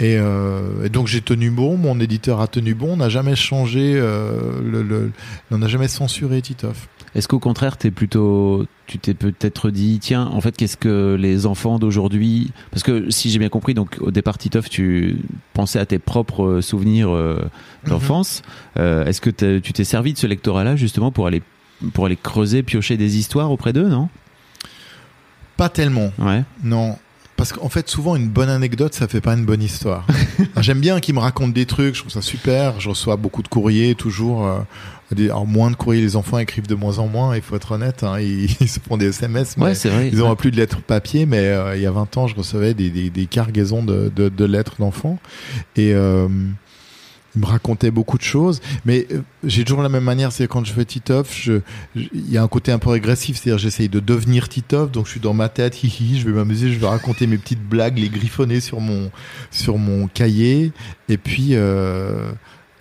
[0.00, 3.36] Et, euh, et donc j'ai tenu bon, mon éditeur a tenu bon, on n'a jamais
[3.36, 5.12] changé, euh, le, le-
[5.50, 6.88] on n'a jamais censuré Titoff.
[7.14, 11.44] Est-ce qu'au contraire, t'es plutôt, tu t'es peut-être dit, tiens, en fait, qu'est-ce que les
[11.44, 15.16] enfants d'aujourd'hui, parce que si j'ai bien compris, donc au départ, Titoff, tu
[15.52, 17.42] pensais à tes propres souvenirs euh,
[17.86, 18.42] d'enfance.
[18.78, 21.42] Euh, Est-ce que tu t'es servi de ce lectorat-là justement pour aller
[21.94, 24.08] pour aller creuser, piocher des histoires auprès d'eux, non?
[25.56, 26.42] Pas tellement, Ouais.
[26.62, 26.96] non.
[27.40, 30.06] Parce qu'en fait, souvent, une bonne anecdote, ça fait pas une bonne histoire.
[30.60, 32.78] J'aime bien qu'ils me racontent des trucs, je trouve ça super.
[32.80, 34.46] Je reçois beaucoup de courriers, toujours.
[34.46, 34.58] euh,
[35.12, 37.72] des, alors, moins de courriers, les enfants écrivent de moins en moins, il faut être
[37.72, 38.02] honnête.
[38.04, 40.10] hein, ils, ils se font des SMS, mais Ouais, vrai.
[40.12, 41.24] ils n'ont plus de lettres papier.
[41.24, 44.28] Mais euh, il y a 20 ans, je recevais des, des, des cargaisons de, de,
[44.28, 45.18] de lettres d'enfants.
[45.76, 46.28] Et euh,
[47.36, 48.60] ils me racontaient beaucoup de choses.
[48.84, 51.60] Mais euh, j'ai toujours la même manière, c'est quand je fais Titoff, je-
[51.94, 55.12] il y a un côté un peu régressif, c'est-à-dire j'essaye de devenir Titoff, donc je
[55.12, 58.08] suis dans ma tête, hihi, je vais m'amuser, je vais raconter mes petites blagues, les
[58.08, 59.10] griffonner sur mon
[59.50, 60.72] sur mon cahier,
[61.08, 62.32] et puis euh,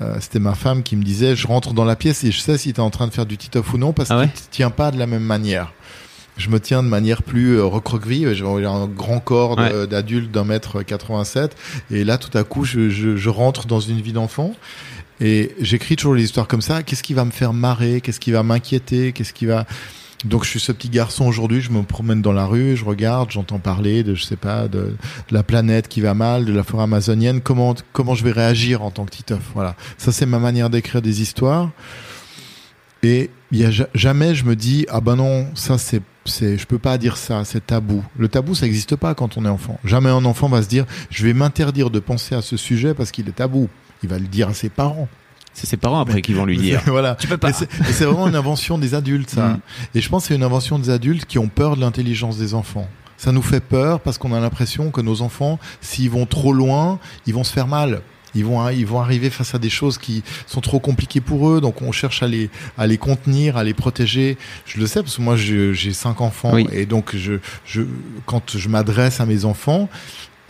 [0.01, 2.57] euh, c'était ma femme qui me disait, je rentre dans la pièce et je sais
[2.57, 4.27] si tu es en train de faire du Titoff ou non, parce Ah que ouais?
[4.33, 5.73] tu te tiens pas de la même manière.
[6.39, 8.33] Je me tiens de manière plus euh, recroqueville.
[8.33, 11.55] J'ai un grand corps d'adulte d'un mètre 87.
[11.91, 14.55] Et là, tout à coup, je, je, je rentre dans une vie d'enfant.
[15.21, 16.81] Et j'écris toujours les histoires comme ça.
[16.81, 17.99] Qu'est-ce qui va me faire marrer?
[18.01, 19.11] Qu'est-ce qui va m'inquiéter?
[19.11, 19.65] Qu'est-ce qui va
[20.25, 23.31] donc je suis ce petit garçon aujourd'hui, je me promène dans la rue, je regarde,
[23.31, 24.97] j'entends parler de je sais pas de, de
[25.31, 28.91] la planète qui va mal, de la forêt amazonienne, comment comment je vais réagir en
[28.91, 29.39] tant que Titeuf?
[29.53, 29.77] Voilà.
[29.97, 31.69] Ça c'est ma manière d'écrire des histoires.
[33.01, 36.57] Et il y a ja- jamais je me dis ah ben non, ça c'est c'est
[36.57, 38.03] je peux pas dire ça, c'est tabou.
[38.17, 39.79] Le tabou ça n'existe pas quand on est enfant.
[39.83, 43.11] Jamais un enfant va se dire je vais m'interdire de penser à ce sujet parce
[43.11, 43.69] qu'il est tabou.
[44.03, 45.07] Il va le dire à ses parents.
[45.53, 46.81] C'est ses parents après qui vont lui dire.
[46.85, 47.15] voilà.
[47.15, 47.51] Tu peux pas.
[47.51, 49.49] C'est vraiment une invention des adultes, ça.
[49.49, 49.59] Mm.
[49.95, 52.53] Et je pense que c'est une invention des adultes qui ont peur de l'intelligence des
[52.53, 52.87] enfants.
[53.17, 56.99] Ça nous fait peur parce qu'on a l'impression que nos enfants, s'ils vont trop loin,
[57.27, 58.01] ils vont se faire mal.
[58.35, 61.61] Ils vont, ils vont arriver face à des choses qui sont trop compliquées pour eux,
[61.61, 64.37] donc on cherche à les, à les contenir, à les protéger.
[64.65, 66.67] Je le sais parce que moi j'ai cinq enfants Oui.
[66.71, 67.33] et donc je,
[67.65, 67.81] je,
[68.25, 69.89] quand je m'adresse à mes enfants,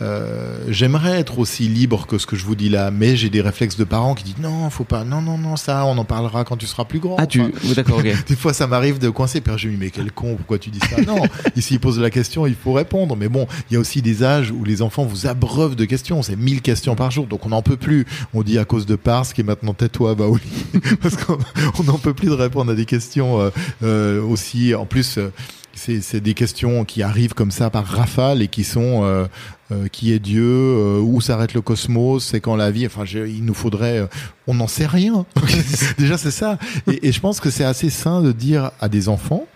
[0.02, 3.40] euh, j'aimerais être aussi libre que ce que je vous dis là, mais j'ai des
[3.40, 6.44] réflexes de parents qui disent non, faut pas, non, non, non, ça, on en parlera
[6.44, 7.16] quand tu seras plus grand.
[7.18, 8.24] Ah tu, Enfin, oh, d'accord, ok.
[8.28, 9.40] des fois, ça m'arrive de coincer.
[9.40, 11.00] Puis je me dis, mais quel con, pourquoi tu dis ça?
[11.02, 11.22] Non,
[11.56, 13.16] ici, il pose la question, il faut répondre.
[13.16, 16.22] Mais bon, il y a aussi des âges où les enfants vous abreuvent de questions.
[16.22, 18.06] C'est 1000 questions par jour, donc on n'en peut plus.
[18.34, 20.80] On dit à cause de Pars, qui est maintenant tais-toi, va au lit.
[21.02, 21.38] Parce qu'on
[21.78, 23.50] on n'en peut plus de répondre à des questions euh,
[23.82, 24.74] euh, aussi.
[24.74, 25.32] En plus, euh,
[25.74, 29.26] c'est c'est des questions qui arrivent comme ça par rafale et qui sont euh,
[29.72, 32.86] euh, qui est Dieu, euh, où s'arrête le cosmos, c'est quand la vie.
[32.86, 34.06] Enfin, je- il nous faudrait, euh,
[34.46, 35.24] on n'en sait rien.
[35.98, 36.58] Déjà, c'est ça.
[36.90, 39.46] Et, et je pense que c'est assez sain de dire à des enfants,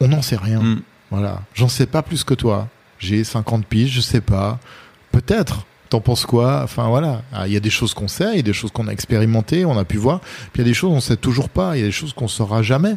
[0.00, 0.60] on n'en sait rien.
[0.62, 0.82] Mm.
[1.10, 2.68] Voilà, j'en sais pas plus que toi.
[2.98, 4.58] J'ai 50 piges, je sais pas.
[5.12, 5.66] Peut-être.
[5.90, 6.62] T'en penses quoi?
[6.64, 8.72] Enfin voilà, Ah, il y a des choses qu'on sait, il y a des choses
[8.72, 10.20] qu'on a expérimentées, on a pu voir.
[10.20, 12.12] Puis il y a des choses on sait toujours pas, il y a des choses
[12.14, 12.96] qu'on saura jamais.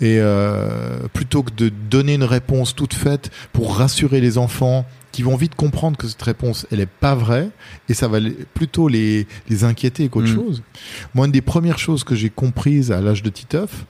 [0.00, 5.22] Et euh, plutôt que de donner une réponse toute faite pour rassurer les enfants qui
[5.22, 7.48] vont vite comprendre que cette réponse elle est pas vraie
[7.88, 8.18] et ça va
[8.52, 10.34] plutôt les les inquiéter qu'autre Mm.
[10.34, 10.62] chose.
[11.14, 13.86] Moi une des premières choses que j'ai comprises à l'âge de Titeuf,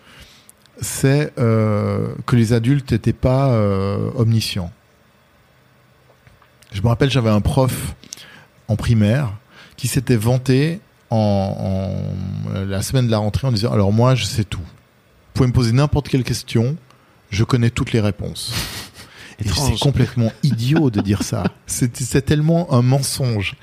[0.82, 4.70] c'est euh, que les adultes n'étaient pas euh, omniscients.
[6.72, 7.94] Je me rappelle, j'avais un prof
[8.68, 9.32] en primaire
[9.76, 11.16] qui s'était vanté en,
[12.54, 14.58] en- la semaine de la rentrée en disant alors moi je sais tout.
[14.60, 16.76] Vous pouvez me poser n'importe quelle question,
[17.30, 18.52] je connais toutes les réponses.
[19.44, 21.42] Et c'est complètement idiot de dire ça.
[21.66, 23.56] C'est c'est tellement un mensonge.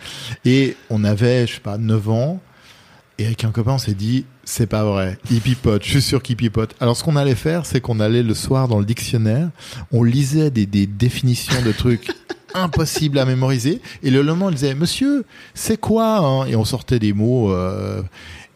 [0.44, 2.42] Et on avait, je sais pas, 9 ans.
[3.18, 5.18] Et avec un copain, on s'est dit, c'est pas vrai.
[5.30, 5.86] Il pipote.
[5.86, 6.76] Je suis sûr qu'il pipote.
[6.82, 9.50] Alors, ce qu'on allait faire, c'est qu'on allait le soir dans le dictionnaire.
[9.94, 12.12] On lisait des, des définitions de trucs
[12.54, 13.82] impossibles à mémoriser.
[14.04, 16.46] Et le lendemain, on disait, monsieur, c'est quoi, hein?
[16.46, 18.02] Et on sortait des mots, euh,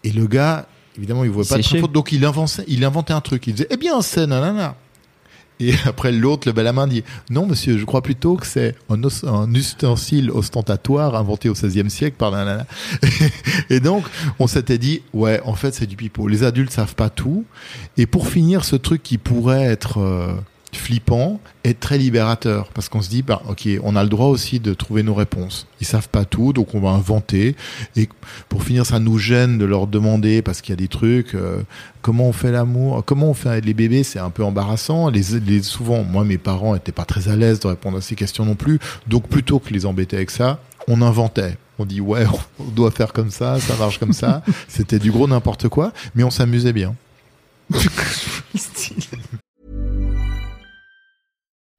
[0.04, 1.92] et le gars, évidemment, il voulait pas de faute.
[1.92, 3.48] Donc, il inventait, il inventait un truc.
[3.48, 4.76] Il disait, eh bien, c'est nanana.
[5.60, 9.00] Et après, l'autre levait la main dit Non, monsieur, je crois plutôt que c'est un,
[9.28, 12.66] un ustensile ostentatoire inventé au XVIe siècle par nanana.
[13.70, 14.06] Et donc,
[14.40, 16.28] on s'était dit Ouais, en fait, c'est du pipeau.
[16.28, 17.46] Les adultes savent pas tout.
[17.98, 20.34] Et pour finir, ce truc qui pourrait être euh,
[20.76, 22.70] flippant est très libérateur.
[22.74, 25.68] Parce qu'on se dit bah, Ok, on a le droit aussi de trouver nos réponses.
[25.82, 27.56] Ils savent pas tout, donc on va inventer.
[27.96, 28.10] Et
[28.50, 31.36] pour finir, ça nous gêne de leur demander parce qu'il y a des trucs.
[31.36, 31.62] euh,
[32.02, 35.10] comment on fait l'amour, comment on fait avec les bébés, c'est un peu embarrassant.
[35.10, 38.16] Les, les, souvent, moi, mes parents étaient pas très à l'aise de répondre à ces
[38.16, 38.80] questions non plus.
[39.08, 41.58] Donc, plutôt que les embêter avec ça, on inventait.
[41.80, 42.26] On dit, ouais,
[42.60, 44.44] on doit faire comme ça, ça marche comme ça.
[44.68, 46.96] C'était du gros n'importe quoi, mais on s'amusait bien.
[48.56, 49.05] I'm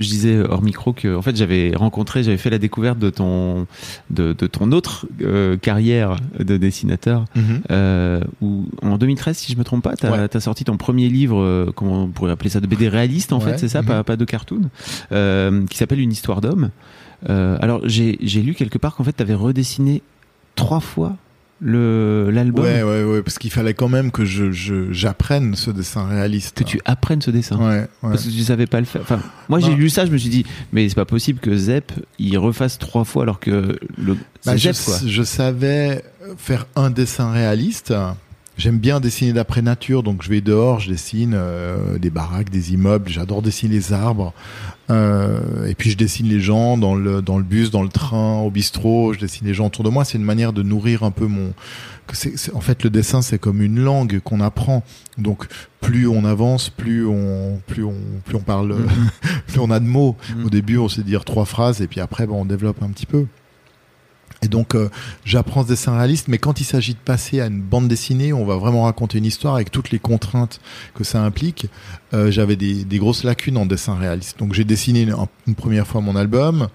[0.00, 3.66] Je disais hors micro que en fait j'avais rencontré, j'avais fait la découverte de ton
[4.10, 7.24] de, de ton autre euh, carrière de dessinateur
[7.70, 10.40] euh, où en 2013 si je me trompe pas, tu as, Ouais.
[10.40, 13.52] sorti ton premier livre euh, comment on pourrait appeler ça de BD réaliste en Ouais.
[13.52, 13.88] fait, c'est ça, Mhm.
[13.88, 14.62] pas, pas de cartoon
[15.68, 16.70] qui s'appelle Une histoire d'homme.
[17.28, 20.02] Alors j'ai lu quelque part qu'en fait tu avais redessiné
[20.56, 21.16] trois fois
[21.64, 25.70] le l'album Ouais, ouais, ouais, parce qu'il fallait quand même que je je- j'apprenne ce
[25.70, 26.58] dessin réaliste.
[26.58, 27.56] que tu apprennes ce dessin.
[27.56, 27.86] Ouais, ouais.
[28.02, 29.00] Parce que tu savais pas le faire.
[29.02, 31.92] Enfin, moi j'ai lu ça, je me suis dit, mais c'est pas possible que Zep
[32.18, 34.96] il refasse trois fois alors que le Bah, je, Zep quoi.
[35.06, 36.02] je savais
[36.36, 37.94] faire un dessin réaliste.
[38.58, 42.74] J'aime bien dessiner d'après nature, donc je vais dehors, je dessine euh, des baraques, des
[42.74, 43.08] immeubles.
[43.08, 44.34] J'adore dessiner les arbres.
[44.90, 48.40] Euh, et puis je dessine les gens dans le dans le bus, dans le train,
[48.40, 49.14] au bistrot.
[49.14, 50.04] Je dessine les gens autour de moi.
[50.04, 51.54] C'est une manière de nourrir un peu mon.
[52.06, 54.82] que c'est- c'est- en fait, le dessin c'est comme une langue qu'on apprend.
[55.16, 55.46] Donc
[55.80, 58.76] plus on avance, plus on plus on plus on parle,
[59.46, 60.14] plus on a de mots.
[60.36, 60.44] Mhm.
[60.46, 63.06] Au début, on sait dire trois phrases, et puis après, ben, on développe un petit
[63.06, 63.26] peu.
[64.42, 64.90] Et donc, euh,
[65.24, 68.44] j'apprends ce dessin réaliste, mais quand il s'agit de passer à une bande dessinée, on
[68.44, 70.60] va vraiment raconter une histoire avec toutes les contraintes
[70.94, 71.66] que ça implique.
[72.12, 74.38] Euh, J'avais des, des grosses lacunes en dessin réaliste.
[74.40, 75.02] Donc, j'ai dessiné
[75.46, 76.68] une, première fois mon album.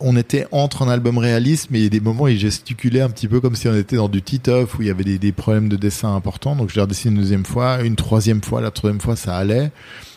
[0.00, 3.02] On était entre un album réaliste, mais il y a des moments où il gesticulait
[3.02, 5.18] un petit peu comme si on était dans du Titeuf, où il y avait des,
[5.20, 6.56] des problèmes de dessin importants.
[6.56, 9.70] Donc, je l'ai redessiné une deuxième fois, une troisième fois, la troisième fois, ça allait.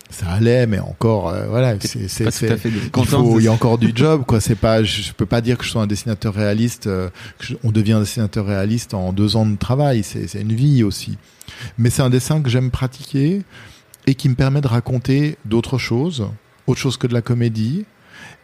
[0.10, 2.48] Ça allait, mais encore, euh, voilà, c'est, c'est, c'est-
[2.86, 2.89] il,
[3.24, 4.39] faut, il y a encore du job, quoi.
[4.39, 6.88] C'est pas, je, je peux pas dire que je sois un dessinateur réaliste.
[6.88, 10.04] euh, que je- on devient un dessinateur réaliste en deux ans de travail.
[10.04, 11.18] C'est, c'est une vie aussi.
[11.78, 13.41] Mais c'est un dessin que j'aime pratiquer
[14.08, 16.28] et qui me permet de raconter d'autres choses,
[16.68, 17.86] autre chose que de la comédie.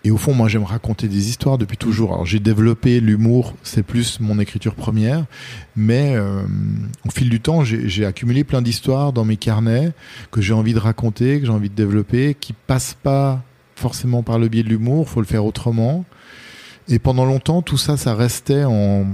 [0.04, 2.14] Et au fond, moi, j'aime raconter des histoires depuis toujours.
[2.14, 5.26] Alors, j'ai développé l'humour, c'est plus mon écriture première,
[5.76, 6.44] mais euh,
[7.06, 9.92] au fil du temps, j'ai accumulé plein d'histoires dans mes carnets
[10.32, 13.44] que j'ai envie de raconter, que j'ai envie de développer, qui passent pas
[13.76, 16.06] forcément par le biais de l'humour, faut le faire autrement.
[16.88, 19.06] Et pendant longtemps, tout ça, ça restait en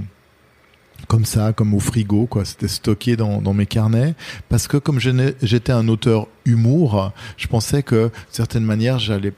[1.06, 2.44] comme ça, comme au frigo, quoi.
[2.44, 4.14] C'était stocké dans, mes carnets.
[4.48, 9.32] Parce que comme j'étais un auteur humour, je pensais que, d'une certaine manière, j'allais,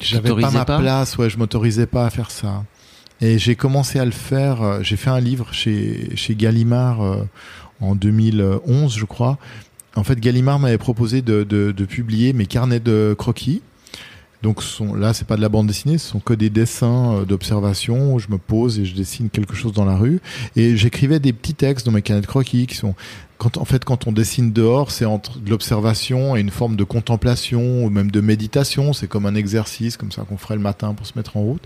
[0.00, 2.64] j'avais pas ma pas place, ouais, je m'autorisais pas à faire ça.
[3.20, 7.24] Et j'ai commencé à le faire, euh, j'ai fait un livre chez, chez Gallimard euh,
[7.80, 9.38] en 2011, je crois.
[9.94, 13.60] En fait, Gallimard m'avait proposé de, de, de publier mes carnets de croquis.
[14.42, 17.24] Donc sont, là, c'est pas de la bande dessinée, ce sont que des dessins euh,
[17.26, 18.14] d'observation.
[18.14, 20.20] où Je me pose et je dessine quelque chose dans la rue.
[20.56, 22.94] Et j'écrivais des petits textes dans mes carnets de croquis qui sont,
[23.40, 27.84] quand, en fait, quand on dessine dehors, c'est entre l'observation et une forme de contemplation
[27.84, 28.92] ou même de méditation.
[28.92, 31.62] C'est comme un exercice, comme ça qu'on ferait le matin pour se mettre en route.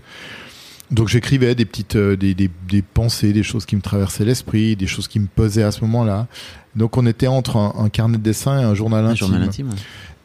[0.91, 4.75] Donc j'écrivais des petites, euh, des, des, des pensées, des choses qui me traversaient l'esprit,
[4.77, 6.27] des choses qui me pesaient à ce moment-là.
[6.75, 9.27] Donc on était entre un, un carnet de dessin et un journal Un intime.
[9.27, 9.69] journal intime.
[9.69, 9.75] ouais.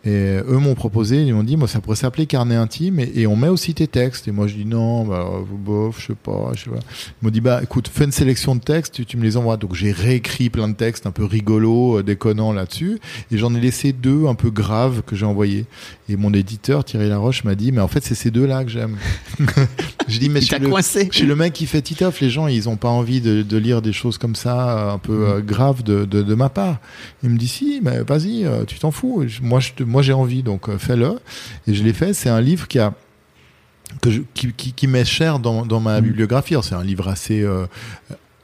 [0.04, 3.36] Et eux m'ont proposé, ils m'ont dit, moi, ça pourrait s'appeler carnet intime, et, on
[3.36, 4.28] met aussi tes textes.
[4.28, 6.78] Et moi, je dis non, bah, bof, je sais pas, je sais pas.
[6.78, 9.58] Ils m'ont dit, bah, écoute, fais une sélection de textes, tu, tu me les envoies.
[9.58, 12.98] Donc, j'ai réécrit plein de textes un peu rigolos, euh, déconnants là-dessus,
[13.30, 15.66] et j'en ai laissé deux un peu graves que j'ai envoyés.
[16.08, 18.96] Et mon éditeur, Thierry Laroche, m'a dit, mais en fait, c'est ces deux-là que j'aime.
[20.10, 21.08] je dis, mais je suis le- coincé.
[21.10, 22.20] je suis le mec qui fait Titeuf.
[22.20, 25.28] Les gens, ils ont pas envie de, de lire des choses comme ça, un peu
[25.28, 26.78] euh, graves de, de, de ma part.
[27.22, 29.24] Il me dit si, mais vas-y, euh, tu t'en fous.
[29.42, 31.18] Moi, je moi, j'ai envie, donc euh, fais-le.
[31.66, 32.12] Et je l'ai fait.
[32.14, 32.92] C'est un livre qui a
[34.02, 36.06] que je- qui, qui, qui m'est cher dans, dans ma Mhm.
[36.08, 36.54] bibliographie.
[36.62, 37.44] C'est un livre assez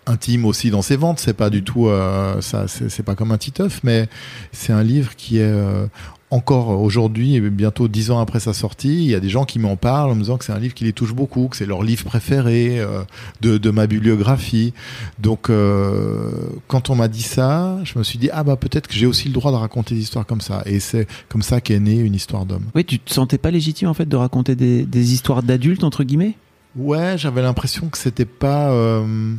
[0.06, 1.18] intime aussi dans ses ventes.
[1.18, 2.68] C'est pas du tout euh, ça.
[2.68, 4.08] C'est c'est pas comme un Titeuf, mais
[4.52, 5.86] c'est un livre qui est euh,
[6.30, 9.60] encore aujourd'hui, et bientôt dix ans après sa sortie, il y a des gens qui
[9.60, 11.66] m'en parlent en me disant que c'est un livre qui les touche beaucoup, que c'est
[11.66, 13.02] leur livre préféré euh,
[13.42, 14.72] de, de ma bibliographie.
[15.20, 16.30] Donc, euh,
[16.66, 19.28] quand on m'a dit ça, je me suis dit ah bah peut-être que j'ai aussi
[19.28, 20.62] le droit de raconter des histoires comme ça.
[20.66, 22.64] Et c'est comme ça qu'est née une histoire d'homme.
[22.74, 26.02] Oui, tu te sentais pas légitime en fait de raconter des, des histoires d'adultes entre
[26.02, 26.34] guillemets?
[26.74, 28.70] Ouais, j'avais l'impression que c'était pas.
[28.70, 29.32] euh,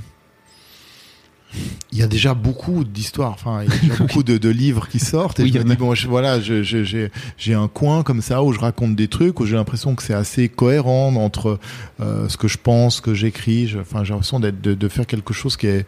[1.92, 4.88] il y a déjà beaucoup d'histoires, enfin, il y a déjà beaucoup de, de, livres
[4.88, 5.40] qui sortent.
[5.40, 8.60] Et Oui, je me dis, bon, je- voilà, j'ai un coin comme ça où je
[8.60, 11.60] raconte des trucs, où j'ai l'impression que c'est assez cohérent entre
[12.02, 13.74] euh, ce que je pense, ce que j'écris.
[13.80, 15.86] Enfin, j'ai l'impression de, de faire quelque chose qui est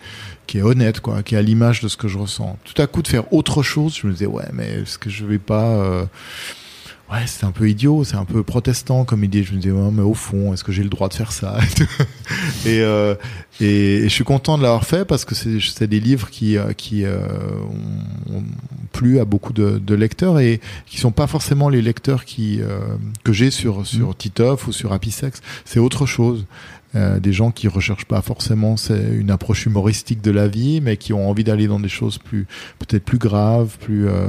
[0.47, 2.57] qui est honnête, quoi, qui est à l'image de ce que je ressens.
[2.63, 5.23] Tout à coup, de faire autre chose, je me disais, ouais, mais est-ce que je
[5.23, 6.05] vais pas euh,
[7.11, 9.43] Ouais, c'est un peu idiot, c'est un peu protestant comme idée.
[9.43, 11.57] Je me disais, ouais, mais au fond, est-ce que j'ai le droit de faire ça
[12.65, 13.15] et, euh,
[13.59, 16.55] et, et je suis content de l'avoir fait parce que c'est c'est des livres qui,
[16.55, 17.19] euh, qui euh,
[18.31, 18.43] ont,
[18.91, 22.79] plu à beaucoup de, de lecteurs et qui sont pas forcément les lecteurs qui euh,
[23.23, 25.41] que j'ai sur sur Titoff ou sur Happy Sex.
[25.65, 26.45] C'est autre chose.
[26.95, 30.97] Euh, des gens qui recherchent pas forcément c'est une approche humoristique de la vie, mais
[30.97, 32.47] qui ont envie d'aller dans des choses plus
[32.79, 34.27] peut-être plus graves, plus euh,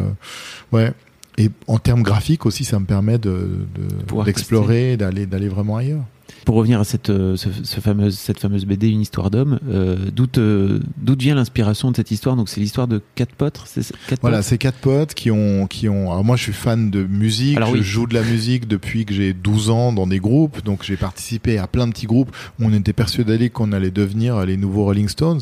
[0.72, 0.92] ouais.
[1.38, 6.04] Et en termes graphiques aussi, ça me permet de de- d'explorer, d'aller d'aller vraiment ailleurs.
[6.44, 9.96] Pour revenir à cette, euh, ce, ce fameuse, cette fameuse BD, Une histoire d'homme, euh,
[10.14, 12.36] d'où vient l'inspiration de cette histoire?
[12.36, 13.60] Donc c'est l'histoire de quatre potes,
[14.08, 16.10] quatre Voilà, c'est quatre potes qui ont, qui ont.
[16.10, 17.56] Alors moi, je suis fan de musique.
[17.56, 17.82] Alors je oui.
[17.82, 20.64] joue de la musique depuis que j'ai 12 ans dans des groupes.
[20.64, 22.30] Donc j'ai participé à plein de petits groupes.
[22.58, 25.40] où On était persuadés qu'on allait devenir les nouveaux Rolling Stones.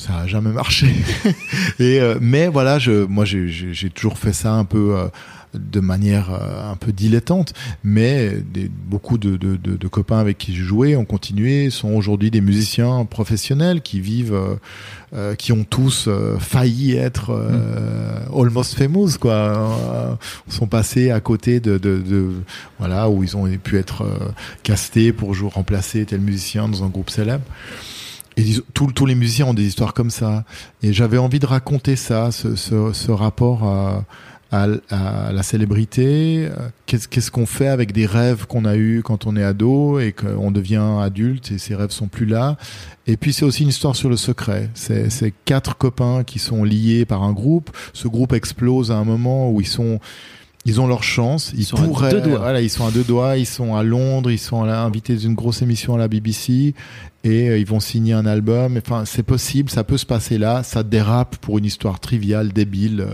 [0.00, 0.86] Ça a jamais marché.
[1.78, 4.96] Et euh, mais voilà, je, moi, j'ai- toujours fait ça un peu.
[4.96, 5.08] euh,
[5.52, 10.38] de manière euh, un peu dilettante, mais des, beaucoup de, de, de, de copains avec
[10.38, 14.38] qui j'ai joué ont continué, sont aujourd'hui des musiciens professionnels qui vivent,
[15.12, 20.16] euh, qui ont tous euh, failli être euh, almost famous, quoi.
[20.48, 22.30] Sont passés à côté de, de, de
[22.78, 24.06] voilà où ils ont pu être
[24.62, 27.42] castés pour jouer remplacer tel musicien dans un groupe célèbre.
[28.40, 30.44] Et tous les musiciens ont des histoires comme ça.
[30.82, 34.04] Et j'avais envie de raconter ça, ce, rapport à,
[34.50, 36.48] la célébrité.
[36.86, 40.50] Qu'est-ce qu'on fait avec des rêves qu'on a eus quand on est ado et qu'on
[40.50, 42.56] devient adulte et ces rêves sont plus là.
[43.06, 44.70] Et puis c'est aussi une histoire sur le secret.
[44.74, 47.70] C'est quatre copains qui sont liés par un groupe.
[47.92, 50.00] Ce groupe explose à un moment où ils sont
[50.66, 52.38] ils ont leur chance, ils, sont à deux doigts.
[52.38, 55.20] voilà, ils sont à deux doigts, ils sont à Londres, ils sont là, invités dans
[55.20, 56.74] une grosse émission à la BBC
[57.24, 58.76] et euh, ils vont signer un album.
[58.76, 63.06] Enfin, c'est possible, ça peut se passer là, ça dérape pour une histoire triviale, débile.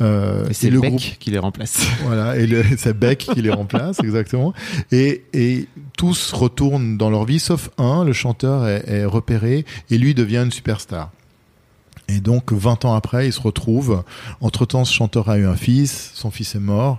[0.00, 1.86] Euh, Et c'est le Beck groupe, qui les remplace.
[2.02, 4.52] voilà, et c'est Beck qui les remplace, exactement.
[4.90, 9.98] Et, et tous retournent dans leur vie, sauf un, le chanteur est, est repéré et
[9.98, 11.12] lui devient une superstar.
[12.10, 14.02] Et donc, 20 ans après, il se retrouve.
[14.40, 16.98] Entre-temps, ce chanteur a eu un fils, son fils est mort.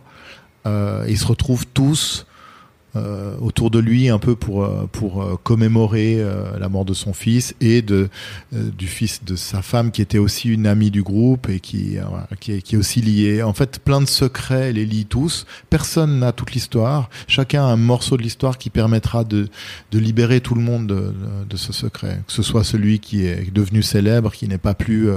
[0.65, 2.25] Euh, ils se retrouvent tous
[2.95, 6.93] euh, autour de lui un peu pour euh, pour euh, commémorer euh, la mort de
[6.93, 8.09] son fils et de
[8.53, 11.97] euh, du fils de sa femme qui était aussi une amie du groupe et qui
[11.97, 12.03] euh,
[12.39, 13.43] qui, est, qui est aussi liée.
[13.43, 15.45] En fait, plein de secrets les lient tous.
[15.69, 17.09] Personne n'a toute l'histoire.
[17.27, 19.47] Chacun a un morceau de l'histoire qui permettra de
[19.91, 21.13] de libérer tout le monde de,
[21.49, 22.21] de, ce secret.
[22.27, 25.09] Que ce soit celui qui est devenu célèbre, qui n'est pas plus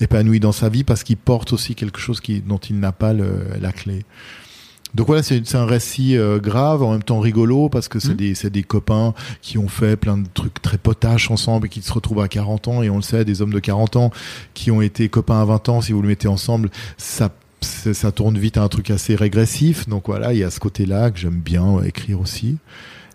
[0.00, 3.12] épanoui dans sa vie parce qu'il porte aussi quelque chose qui dont il n'a pas
[3.12, 4.04] le, la clé.
[4.94, 8.34] Donc voilà, c'est un récit euh, grave, en même temps rigolo, parce que c'est des,
[8.34, 11.92] c'est des copains qui ont fait plein de trucs très potaches ensemble et qui se
[11.92, 14.10] retrouvent à 40 ans, et on le sait, des hommes de 40 ans
[14.54, 17.30] qui ont été copains à 20 ans, si vous le mettez ensemble, ça,
[18.14, 19.88] tourne vite à un truc assez régressif.
[19.88, 22.56] Donc voilà, il y a ce côté-là que j'aime bien écrire aussi.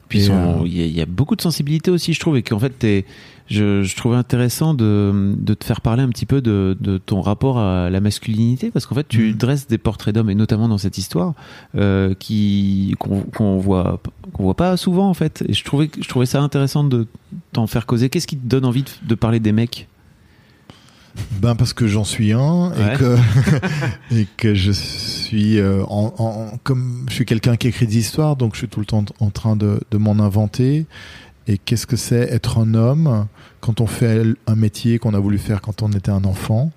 [0.07, 2.69] Puis euh, il y, y a beaucoup de sensibilité aussi, je trouve, et qu'en fait,
[2.69, 3.05] t'es-
[3.47, 7.21] je, je trouvais intéressant de, de te faire parler un petit peu de, de ton
[7.21, 9.34] rapport à la masculinité, parce qu'en fait, tu Mhm.
[9.38, 11.34] dresses des portraits d'hommes, et notamment dans cette histoire,
[11.75, 13.99] euh, qui qu'on qu'on voit
[14.34, 15.43] qu'on voit pas souvent en fait.
[15.47, 17.08] Et je trouvais je trouvais ça intéressant de
[17.53, 18.10] t'en faire causer.
[18.10, 19.88] Qu'est-ce qui te donne envie de, de parler des mecs?
[21.39, 22.93] Ben parce que j'en suis un Ouais.
[22.93, 23.17] et que
[24.15, 28.36] et que je suis euh, en, en- comme je suis quelqu'un qui écrit des histoires
[28.36, 30.86] donc je suis tout le temps en train de, de m'en inventer
[31.47, 33.27] et qu'est-ce que c'est être un homme
[33.62, 36.71] quand on fait un métier qu'on a voulu faire quand on était un enfant?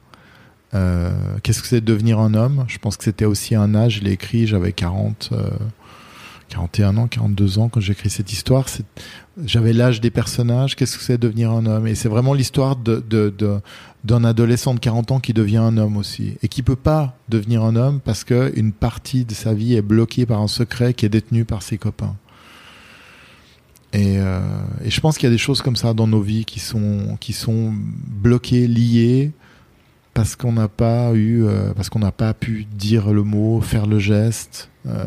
[0.74, 1.10] Euh,
[1.42, 2.64] qu'est-ce que c'est de devenir un homme?
[2.68, 5.48] Je pense que c'était aussi un âge je l'ai écrit j'avais 40 euh,
[6.50, 8.66] 41 ans 42 ans quand j'ai écrit cette histoire.
[9.44, 11.86] J'avais l'âge des personnages qu'est-ce que c'est de devenir un homme?
[11.86, 13.60] Et c'est vraiment l'histoire de, de,
[14.04, 16.36] d'un adolescent de 40 ans qui devient un homme aussi.
[16.42, 19.82] Et qui peut pas devenir un homme parce que une partie de sa vie est
[19.82, 22.16] bloquée par un secret qui est détenu par ses copains.
[23.92, 24.40] Et, euh,
[24.84, 27.16] et je pense qu'il y a des choses comme ça dans nos vies qui sont
[27.20, 29.32] qui sont bloquées, liées
[30.14, 33.86] parce qu'on n'a pas eu, euh, parce qu'on n'a pas pu dire le mot, faire
[33.86, 34.68] le geste.
[34.86, 35.04] Euh,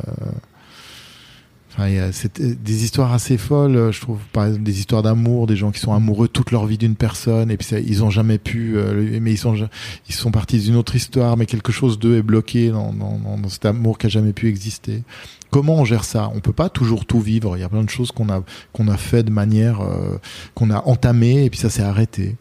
[1.73, 5.55] Enfin, y a des histoires assez folles, je trouve, par exemple des histoires d'amour, des
[5.55, 8.73] gens qui sont amoureux toute leur vie d'une personne et puis ils ont jamais pu,
[8.75, 9.55] euh, mais ils sont
[10.09, 13.47] ils sont partis d'une autre histoire, mais quelque chose d'eux est bloqué dans, dans, dans-
[13.47, 15.03] cet amour qui a jamais pu exister.
[15.51, 16.31] Comment on gère ça?
[16.33, 17.57] On peut pas toujours tout vivre.
[17.57, 18.41] Il y a plein de choses qu'on a
[18.73, 20.17] qu'on a fait de manière euh,
[20.55, 22.35] qu'on a entamé et puis ça s'est arrêté.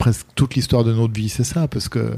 [0.00, 2.16] presque toute l'histoire de notre vie, c'est ça, parce que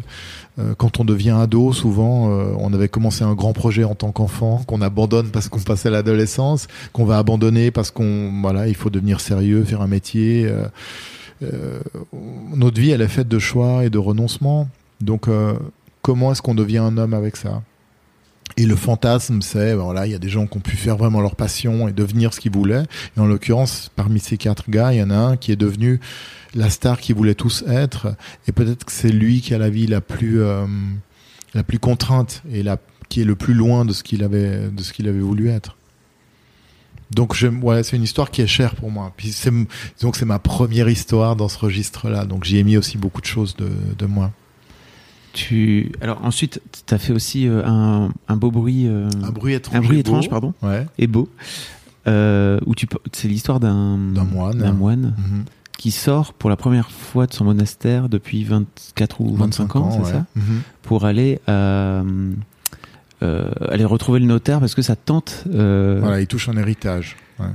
[0.58, 4.12] euh, quand on devient ado, souvent, euh, on avait commencé un grand projet en tant
[4.12, 8.88] qu'enfant, qu'on abandonne parce qu'on passait l'adolescence, qu'on va abandonner parce qu'on, voilà, il faut
[8.88, 10.50] devenir sérieux, faire un métier.
[11.42, 11.80] Euh,
[12.54, 14.68] notre vie, elle est faite de choix et de renoncements.
[15.00, 15.26] Donc,
[16.02, 17.62] comment est-ce qu'on devient un homme avec ça?
[18.56, 21.20] Et le fantasme, c'est, voilà, il y a des gens qui ont pu faire vraiment
[21.20, 22.84] leur passion et devenir ce qu'ils voulaient.
[23.16, 26.00] Et en l'occurrence, parmi ces quatre gars, il y en a un qui est devenu
[26.54, 28.14] la star qu'ils voulaient tous être.
[28.46, 30.66] Et peut-être que c'est lui qui a la vie la plus, euh,
[31.54, 32.76] la plus contrainte et la,
[33.08, 35.76] qui est le plus loin de ce qu'il avait, de ce qu'il avait voulu être.
[37.10, 39.12] Donc, ouais, c'est une histoire qui est chère pour moi.
[39.16, 39.52] Puis c'est,
[40.00, 42.24] donc c'est ma première histoire dans ce registre-là.
[42.24, 44.30] Donc j'y ai mis aussi beaucoup de choses de, de moi.
[45.32, 45.92] Tu...
[46.00, 48.86] Alors ensuite, tu as fait aussi euh, un, un, beau bruit.
[48.86, 49.76] Euh, un bruit étrange.
[49.76, 50.52] Un bruit étrange, pardon.
[50.62, 50.86] Ouais.
[50.98, 51.28] Et beau.
[52.06, 52.86] Euh, où tu...
[53.12, 55.44] C'est l'histoire d'un moine, d'un moine Mhm.
[55.78, 60.10] qui sort pour la première fois de son monastère depuis 24 ou 25, ans, c'est
[60.12, 60.60] ça Mhm.
[60.82, 62.02] Pour aller à,
[63.20, 65.44] aller retrouver le notaire parce que sa tante.
[65.46, 67.16] Voilà, il touche un héritage.
[67.38, 67.46] Ouais.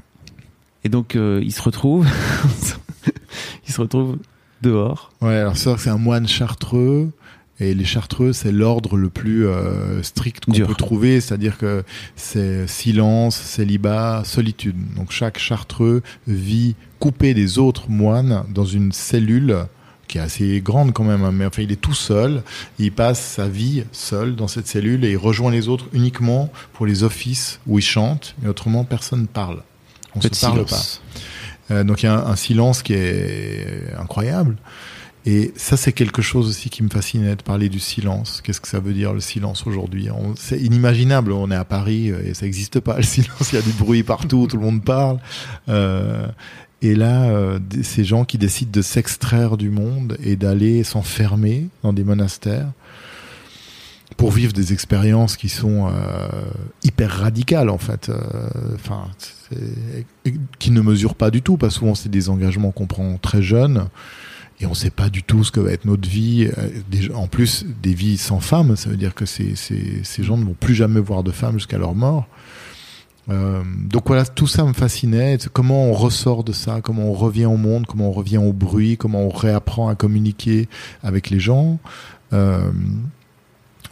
[0.84, 2.08] Et donc il se retrouve.
[3.68, 4.18] il se retrouve
[4.62, 5.12] dehors.
[5.22, 7.12] Ouais, alors que c'est un moine chartreux.
[7.60, 11.84] Et les chartreux, c'est l'ordre le plus euh, strict qu'on peut trouver, c'est-à-dire que
[12.16, 14.76] c'est silence, célibat, solitude.
[14.96, 19.66] Donc chaque chartreux vit coupé des autres moines dans une cellule
[20.08, 22.44] qui est assez grande quand même, hein, mais enfin il est tout seul.
[22.80, 26.86] Il passe sa vie seul dans cette cellule et il rejoint les autres uniquement pour
[26.86, 29.64] les offices où il chante, mais autrement personne ne parle.
[30.16, 31.02] On Peu se de parle silence.
[31.68, 31.74] pas.
[31.76, 34.56] Euh, donc il y a un, un silence qui est incroyable.
[35.26, 38.42] Et ça, c'est quelque chose aussi qui me fascinait de parler du silence.
[38.42, 40.08] Qu'est-ce que ça veut dire le silence aujourd'hui?
[40.38, 41.34] C'est inimaginable.
[41.34, 43.52] On est à Paris euh, et ça n'existe pas le silence.
[43.52, 45.20] Il y a du bruit partout, tout le monde parle.
[45.68, 46.28] Euh,
[46.82, 51.92] et là, euh, ces gens qui décident de s'extraire du monde et d'aller s'enfermer dans
[51.92, 52.72] des monastères
[54.16, 55.92] pour vivre des expériences qui sont
[56.84, 58.10] hyper radicales en fait,
[58.74, 59.06] enfin,
[60.58, 63.44] qui ne mesurent pas du tout, parce que souvent c'est des engagements qu'on prend très
[63.44, 63.90] jeunes
[64.60, 66.50] et on ne sait pas du tout ce que va être notre vie.
[66.58, 70.46] Euh, en plus, des vies sans femmes, ça veut dire que ces, ces, gens ne
[70.46, 72.28] vont plus jamais voir de femmes jusqu'à leur mort.
[73.30, 75.38] Euh, donc voilà, tout ça me fascinait.
[75.54, 78.98] Comment on ressort de ça, comment on revient au monde, comment on revient au bruit,
[78.98, 80.68] comment on réapprend à communiquer
[81.04, 81.78] avec les gens.
[82.34, 82.72] Euh,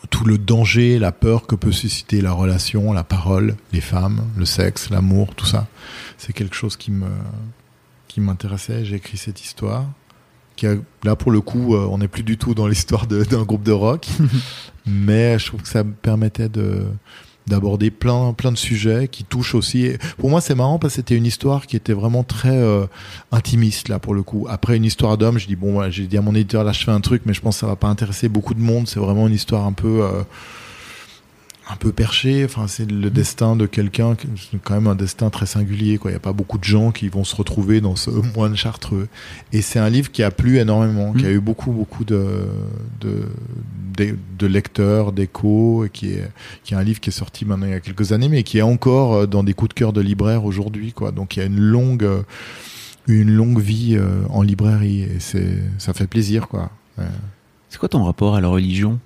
[0.09, 4.45] tout le danger, la peur que peut susciter la relation, la parole, les femmes, le
[4.45, 5.68] sexe, l'amour, tout ça.
[6.18, 7.07] C'est quelque chose qui me
[8.07, 8.86] qui m'intéressait.
[8.86, 9.86] J'ai écrit cette histoire.
[10.56, 13.43] Qui a, là, pour le coup, euh, on n'est plus du tout dans l'histoire d'un
[13.43, 14.08] groupe de rock,
[14.86, 16.84] mais je trouve que ça me permettait de
[17.47, 19.86] d'aborder plein plein de sujets qui touchent aussi.
[19.86, 22.88] et Pour moi, c'est marrant parce que c'était une histoire qui était vraiment très euh,
[23.32, 24.47] intimiste là pour le coup.
[24.49, 26.84] Après une histoire d'homme, je dis bon, voilà, j'ai dit à mon éditeur là, je
[26.84, 28.88] fais un truc, mais je pense que ça va pas intéresser beaucoup de monde.
[28.88, 30.24] C'est vraiment une histoire un peu euh,
[31.68, 32.45] un peu perché.
[32.45, 35.97] Enfin, c'est le destin de quelqu'un, c'est quand même un destin très singulier.
[35.97, 38.55] Quoi, il y a pas beaucoup de gens qui vont se retrouver dans ce moine
[38.55, 39.07] chartreux.
[39.51, 42.47] Et c'est un livre qui a plu énormément, qui a eu beaucoup beaucoup de
[43.01, 43.24] de
[43.97, 46.30] de, de lecteurs, d'échos, et qui est
[46.63, 48.59] qui est un livre qui est sorti maintenant il y a quelques années, mais qui
[48.59, 50.93] est encore euh, dans des coups de cœur de libraires aujourd'hui.
[50.93, 52.22] Quoi, donc il y a une longue euh,
[53.07, 56.72] une longue vie euh, en librairie et c'est ça fait plaisir quoi.
[56.97, 57.05] Ouais.
[57.70, 58.99] C'est quoi ton rapport à la religion?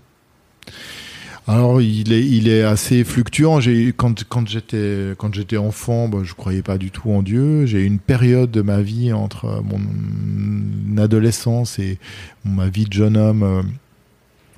[1.50, 3.60] Alors il est il est assez fluctuant.
[3.60, 7.66] J'ai quand quand j'étais quand j'étais enfant, bah, je croyais pas du tout en Dieu.
[7.66, 11.98] J'ai eu une période de ma vie entre euh, mon adolescence et
[12.46, 13.64] ma vie de jeune homme euh,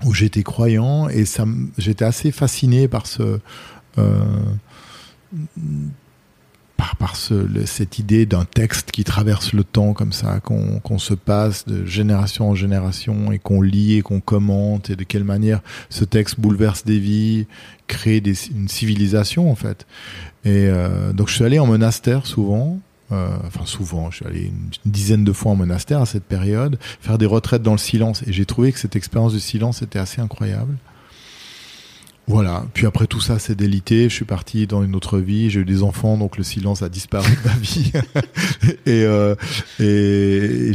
[0.03, 1.45] où j'étais croyant et ça
[1.77, 3.39] j'étais assez fasciné par ce
[3.97, 4.25] euh,
[6.81, 10.97] par, par ce, cette idée d'un texte qui traverse le temps comme ça, qu'on qu'on
[10.97, 15.23] se passe de génération en génération et qu'on lit et qu'on commente et de quelle
[15.23, 15.61] manière
[15.91, 17.45] ce texte bouleverse des vies,
[17.85, 19.85] crée des, une civilisation en fait.
[20.43, 22.79] Et euh, donc je suis allé en monastère souvent.
[23.11, 24.51] euh, enfin souvent, je suis allé
[24.85, 28.23] une dizaine de fois en monastère à cette période, faire des retraites dans le silence,
[28.25, 30.77] et j'ai trouvé que cette expérience du silence était assez incroyable.
[32.27, 32.65] Voilà.
[32.73, 34.03] Puis après tout ça, c'est délité.
[34.09, 35.49] Je suis parti dans une autre vie.
[35.49, 37.91] J'ai eu des enfants, donc le silence a disparu de ma vie.
[38.85, 39.35] et euh,
[39.79, 40.73] j'ai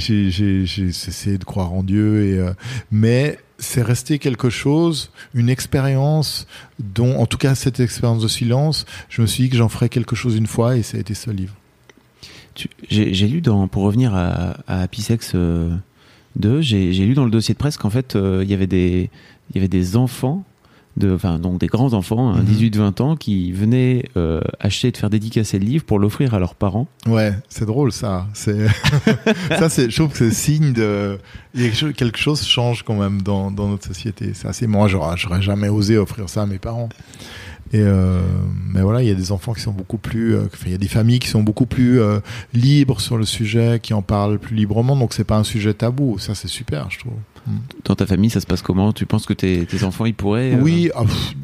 [0.92, 2.38] cessé de croire en Dieu.
[2.38, 2.52] Euh,
[2.90, 6.46] mais c'est resté quelque chose, une expérience
[6.78, 9.88] dont, en tout cas, cette expérience de silence, je me suis dit que j'en ferais
[9.88, 11.54] quelque chose une fois, et ça a été ce livre.
[12.90, 15.74] J'ai lu dans, pour revenir à, à Happy Sex euh,
[16.36, 19.10] 2, j'ai lu dans le dossier de presse qu'en fait il y avait des
[19.50, 20.44] il y avait des enfants
[20.96, 25.10] de, enfin donc des grands enfants, hein, 18-20 ans, qui venaient euh, acheter de faire
[25.10, 26.86] dédicacer le livre pour l'offrir à leurs parents.
[27.06, 28.26] Ouais, c'est drôle ça.
[28.32, 28.66] C'est
[29.50, 29.90] ça, c'est.
[29.90, 31.18] Je trouve que c'est signe de.
[31.96, 34.32] Quelque chose, change quand même dans, dans notre société.
[34.34, 34.66] C'est assez.
[34.66, 36.88] Moi, j'aurais, jamais osé offrir ça à mes parents.
[37.72, 38.20] Et euh,
[38.72, 40.78] mais voilà, il y a des enfants qui sont beaucoup plus, euh, il y a
[40.78, 42.20] des familles qui sont beaucoup plus euh,
[42.54, 44.96] libres sur le sujet, qui en parlent plus librement.
[44.96, 46.18] Donc c'est pas un sujet tabou.
[46.18, 47.14] Ça c'est super, je trouve.
[47.84, 48.92] Dans ta famille, ça se passe comment?
[48.92, 51.34] Tu penses que tes, tes enfants, ils pourraient euh, Oui, ah, pff,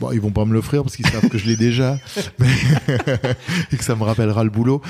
[0.00, 1.98] bon, ils vont pas me l'offrir parce qu'ils savent que je l'ai déjà
[2.38, 2.46] mais
[3.72, 4.82] et que ça me rappellera le boulot.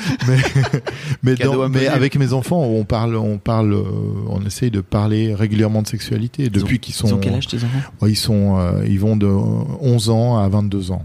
[1.23, 3.85] Mais, dans- avec mes enfants, on parle, on parle, euh,
[4.29, 7.07] on essaye de parler régulièrement de sexualité Ils depuis qu'ils sont.
[7.09, 7.93] Ils ont quel âge tes enfants?
[8.03, 11.05] Ouais, ils sont, euh, ils vont de 11 ans à 22 ans.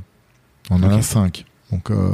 [0.72, 1.46] On en a 5.
[1.72, 2.10] Donc, euh,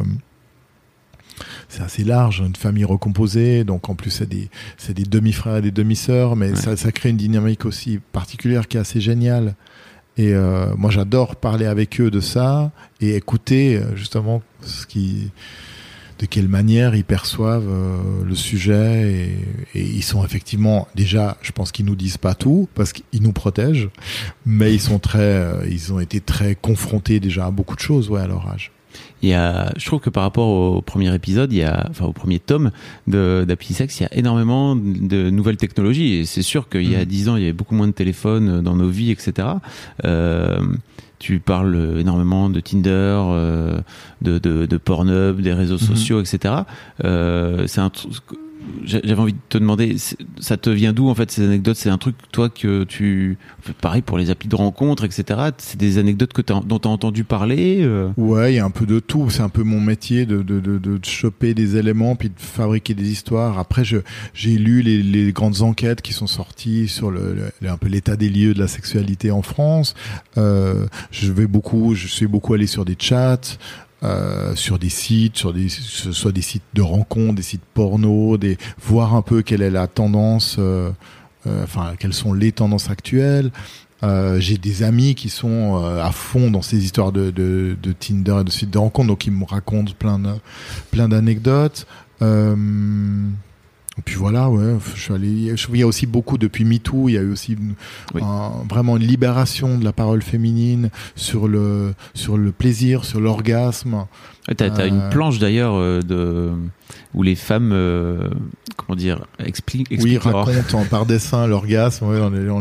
[1.71, 3.63] c'est assez large, une famille recomposée.
[3.63, 6.55] Donc, en plus, c'est des, c'est des demi-frères et des demi-sœurs, mais Ouais.
[6.55, 9.55] ça, ça crée une dynamique aussi particulière qui est assez géniale.
[10.17, 15.31] Et euh, moi, j'adore parler avec eux de ça et écouter euh, justement ce qui,
[16.19, 19.09] de quelle manière ils perçoivent euh, le sujet.
[19.73, 23.21] Et, et ils sont effectivement déjà, je pense qu'ils nous disent pas tout parce qu'ils
[23.23, 23.89] nous protègent,
[24.45, 28.09] mais ils sont très, euh, ils ont été très confrontés déjà à beaucoup de choses,
[28.09, 28.71] ouais, à leur âge.
[29.21, 32.05] Il y a, je trouve que par rapport au premier épisode, il y a, enfin
[32.05, 32.71] au premier tome
[33.07, 36.15] de d'Appli-Sex, il y a énormément de nouvelles technologies.
[36.15, 37.05] Et c'est sûr qu'il y a Mhm.
[37.05, 39.47] 10 ans, il y avait beaucoup moins de téléphones dans nos vies, etc.
[40.05, 40.59] Euh,
[41.19, 43.79] tu parles énormément de Tinder, euh,
[44.23, 45.79] de, de, de Pornhub, des réseaux Mhm.
[45.95, 46.55] sociaux, etc.
[47.03, 48.11] Euh, c'est un truc.
[48.85, 49.95] J'a- J'avais envie de te demander,
[50.39, 51.75] ça te vient d'où en fait ces anecdotes?
[51.77, 53.37] C'est un truc toi que tu,
[53.81, 55.39] pareil pour les applis de rencontres, etc.
[55.57, 57.79] C'est des anecdotes que t'as- dont tu as entendu parler.
[57.81, 58.09] euh?
[58.17, 59.29] Ouais, il y a un peu de tout.
[59.29, 63.09] C'est un peu mon métier de, de, de, choper des éléments puis de fabriquer des
[63.11, 63.57] histoires.
[63.59, 68.29] Après, j'ai lu les, grandes enquêtes qui sont sorties sur le- un peu l'état des
[68.29, 69.93] lieux de la sexualité en France.
[70.37, 73.57] Euh, je vais beaucoup, je suis beaucoup allé sur des chats.
[74.03, 78.35] Euh, sur des sites, sur des, ce soit des sites de rencontres, des sites porno,
[78.37, 80.89] des voir un peu quelle est la tendance, euh,
[81.45, 83.51] euh, enfin quelles sont les tendances actuelles.
[84.39, 88.43] J'ai des amis qui sont à fond dans ces histoires de, de, de Tinder et
[88.43, 90.19] de sites de rencontres, donc ils me racontent plein
[90.89, 91.85] plein d'anecdotes.
[93.97, 95.57] Et puis voilà, ouais, je suis allé.
[95.57, 97.09] je- Il y a aussi beaucoup depuis MeToo.
[97.09, 97.73] Il y a eu aussi une-
[98.13, 98.21] Oui.
[98.23, 104.05] un- vraiment une libération de la parole féminine sur le sur le plaisir, sur l'orgasme.
[104.47, 106.49] T'as t'as Euh, une planche d'ailleurs euh, de
[107.13, 108.27] où les femmes, euh,
[108.77, 109.87] comment dire, expliquent.
[109.91, 112.05] Oui, expliquent leur- raconte en par dessin l'orgasme.
[112.07, 112.19] Ouais,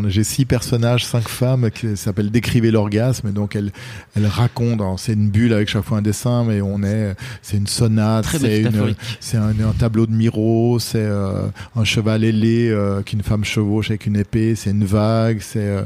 [0.08, 3.28] J'ai six personnages, cinq femmes qui s'appellent Décrivez l'orgasme.
[3.28, 3.72] Et donc, elles,
[4.16, 4.96] elles racontent.
[4.98, 8.62] C'est une bulle avec chaque fois un dessin, mais on est, c'est une sonate, c'est
[8.62, 8.94] une,
[9.34, 14.06] un, un tableau de Miro, c'est euh, un cheval ailé euh, qu'une femme chevauche avec
[14.06, 15.84] une épée, c'est une vague, c'est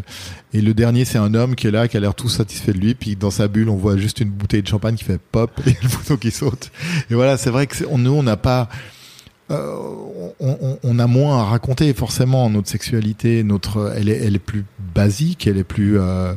[0.53, 2.79] et le dernier c'est un homme qui est là, qui a l'air tout satisfait de
[2.79, 5.51] lui, puis dans sa bulle on voit juste une bouteille de champagne qui fait pop
[5.67, 6.71] et le qui saute.
[7.11, 8.69] Et voilà, c'est vrai que nous on n'a pas
[9.51, 9.77] euh,
[10.83, 14.65] on, a moins à raconter forcément notre sexualité, notre elle est elle est plus
[14.95, 16.35] basique, elle est plus euh,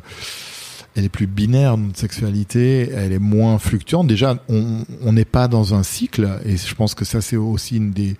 [0.96, 4.08] elle est plus binaire notre sexualité, elle est moins fluctuante.
[4.08, 7.92] Déjà, on n'est pas dans un cycle et je pense que ça c'est aussi une
[7.92, 8.18] des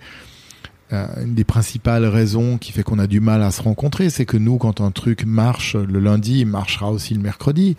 [0.90, 4.36] une des principales raisons qui fait qu'on a du mal à se rencontrer, c'est que
[4.36, 7.76] nous, quand un truc marche le lundi, il marchera aussi le mercredi.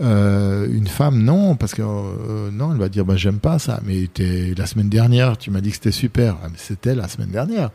[0.00, 3.80] Euh, une femme, non, parce que euh, non, elle va dire, bah j'aime pas ça.
[3.86, 6.36] Mais t'es- la semaine dernière, tu m'as dit que c'était super.
[6.42, 7.70] Ah, mais c'était la semaine dernière.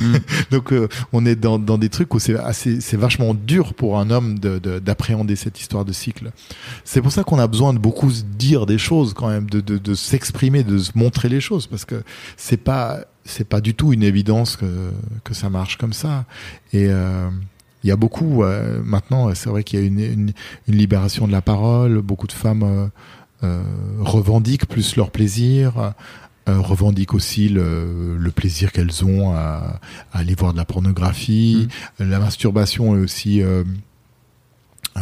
[0.00, 0.14] Mm.
[0.50, 3.98] Donc euh, on est dans, dans des trucs où c'est assez, c'est vachement dur pour
[3.98, 6.30] un homme de- de- d'appréhender cette histoire de cycle.
[6.84, 9.60] C'est pour ça qu'on a besoin de beaucoup se dire des choses quand même, de,
[9.60, 12.02] de, de s'exprimer, de se montrer les choses, parce que
[12.36, 14.90] c'est pas c'est pas du tout une évidence que
[15.24, 16.24] que ça marche comme ça.
[16.72, 17.30] Et euh,
[17.84, 20.32] il y a beaucoup euh, maintenant, c'est vrai qu'il y a une, une,
[20.68, 22.00] une libération de la parole.
[22.02, 22.86] Beaucoup de femmes euh,
[23.44, 23.62] euh,
[24.00, 25.94] revendiquent plus leur plaisir.
[26.48, 29.80] euh, revendiquent aussi le, le plaisir qu'elles ont à,
[30.12, 31.68] à aller voir de la pornographie.
[31.98, 33.64] La masturbation est aussi euh,
[34.96, 35.00] euh,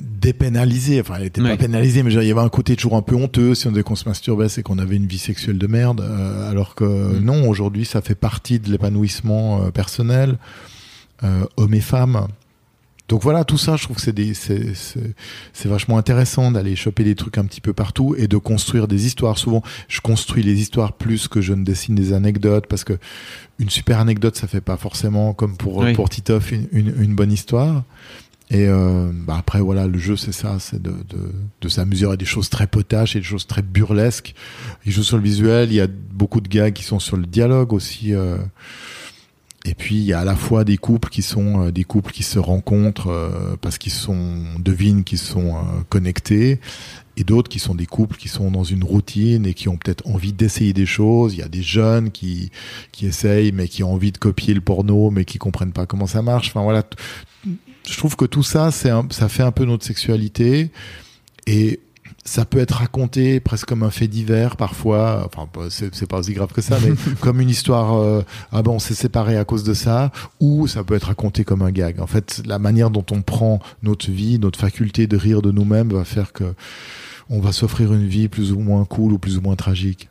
[0.00, 1.00] dépénalisée.
[1.00, 1.50] Enfin, elle était Ouais.
[1.50, 3.70] pas pénalisée, mais dire, il y avait un côté toujours un peu honteux si on
[3.70, 6.00] disait qu'on se masturbait, c'est qu'on avait une vie sexuelle de merde.
[6.00, 7.18] euh, alors que Mm.
[7.24, 10.38] non, aujourd'hui, ça fait partie de l'épanouissement euh, personnel,
[11.22, 12.26] euh, hommes et femmes.
[13.06, 15.14] Donc voilà, tout ça, je trouve que c'est des, c'est, c'est,
[15.52, 19.04] c'est vachement intéressant d'aller choper des trucs un petit peu partout et de construire des
[19.04, 19.36] histoires.
[19.36, 22.94] Souvent, je construis les histoires plus que je ne dessine des anecdotes parce que
[23.58, 25.92] une super anecdote, ça fait pas forcément comme pour Oui.
[25.92, 27.84] pour Titoff une, une, une bonne histoire.
[28.54, 30.94] Et euh, bah après voilà, le jeu c'est ça, c'est de,
[31.68, 34.32] s'amuser à des choses très potaches et des choses très burlesques.
[34.86, 37.26] Il joue sur le visuel, il y a beaucoup de gars qui sont sur le
[37.26, 38.14] dialogue aussi.
[38.14, 38.38] euh,
[39.64, 42.22] et puis il y a à la fois des couples qui sont des couples qui
[42.22, 45.54] se rencontrent parce qu'ils sont devinent qu'ils sont
[45.88, 46.60] connectés
[47.16, 50.06] et d'autres qui sont des couples qui sont dans une routine et qui ont peut-être
[50.06, 51.32] envie d'essayer des choses.
[51.32, 52.50] Il y a des jeunes qui
[52.92, 56.06] qui essayent mais qui ont envie de copier le porno mais qui comprennent pas comment
[56.06, 56.50] ça marche.
[56.50, 56.84] Enfin voilà,
[57.86, 60.70] je trouve que tout ça c'est ça fait un peu notre sexualité
[61.46, 61.80] et
[62.24, 65.26] ça peut être raconté presque comme un fait divers parfois.
[65.26, 68.00] Enfin, c'est pas aussi grave que ça, mais comme une histoire.
[68.00, 70.10] Euh, ah bon, on s'est séparé à cause de ça,
[70.40, 72.00] ou ça peut être raconté comme un gag.
[72.00, 75.92] En fait, la manière dont on prend notre vie, notre faculté de rire de nous-mêmes,
[75.92, 76.54] va faire que
[77.30, 80.08] on va s'offrir une vie plus ou moins cool ou plus ou moins tragique.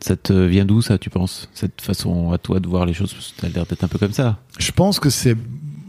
[0.00, 3.16] Ça, te vient d'où ça, tu penses Cette façon à toi de voir les choses,
[3.40, 4.38] ça a l'air d'être un peu comme ça.
[4.58, 5.36] Je pense que c'est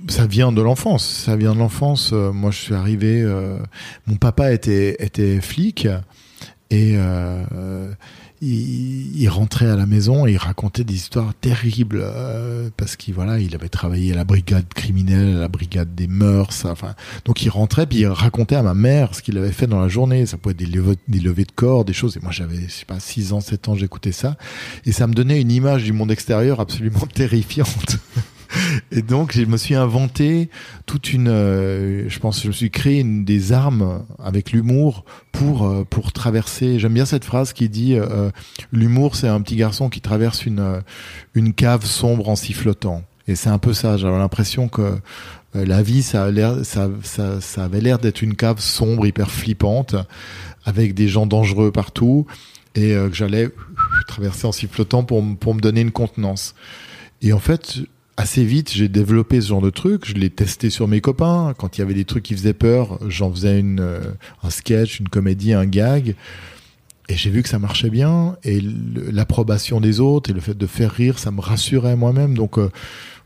[0.07, 1.05] ça vient de l'enfance.
[1.05, 2.11] Ça vient de l'enfance.
[2.13, 3.21] Euh, moi, je suis arrivé.
[3.21, 3.57] Euh,
[4.07, 5.87] mon papa était était flic
[6.69, 7.93] et euh,
[8.41, 13.39] il, rentrait à la maison et il racontait des histoires terribles euh, parce qu'il voilà,
[13.39, 16.65] il avait travaillé à la brigade criminelle, à la brigade des mœurs.
[16.65, 16.95] Enfin,
[17.25, 19.87] donc il rentrait puis il racontait à ma mère ce qu'il avait fait dans la
[19.87, 20.25] journée.
[20.25, 22.17] Ça pouvait être des levées de corps, des choses.
[22.17, 24.35] Et moi, j'avais je sais pas 6 ans, 7 ans, j'écoutais ça
[24.85, 27.97] et ça me donnait une image du monde extérieur absolument terrifiante.
[28.91, 30.49] Et donc, je me suis inventé
[30.85, 35.83] toute une, euh, je pense, je me suis créé des armes avec l'humour pour euh,
[35.83, 36.79] pour traverser.
[36.79, 38.29] J'aime bien cette phrase qui dit euh,
[38.71, 40.81] l'humour, c'est un petit garçon qui traverse une
[41.33, 43.03] une cave sombre en sifflotant.
[43.27, 43.97] Et c'est un peu ça.
[43.97, 44.97] J'avais l'impression que
[45.53, 46.89] la vie, ça, a ça,
[47.41, 49.95] ça avait l'air d'être une cave sombre, hyper flippante,
[50.65, 52.25] avec des gens dangereux partout,
[52.75, 53.49] et que j'allais
[54.07, 56.53] traverser en sifflotant pour, pour me donner une contenance.
[57.21, 57.77] Et en fait,
[58.17, 60.05] assez vite, j'ai développé ce genre de truc.
[60.05, 61.53] Je l'ai testé sur mes copains.
[61.57, 64.01] Quand il y avait des trucs qui faisaient peur, j'en faisais une, euh,
[64.43, 66.15] un sketch, une comédie, un gag.
[67.09, 68.37] Et j'ai vu que ça marchait bien.
[68.43, 68.61] Et
[69.11, 72.35] l'approbation des autres et le fait de faire rire, ça me rassurait moi-même.
[72.35, 72.69] Donc euh,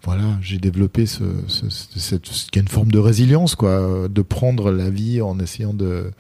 [0.04, 4.90] voilà, j'ai développé ce, ce, cette, qui une forme de résilience, quoi, de prendre la
[4.90, 6.12] vie en essayant de,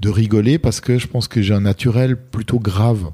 [0.00, 3.12] de rigoler parce que je pense que j'ai un naturel plutôt grave.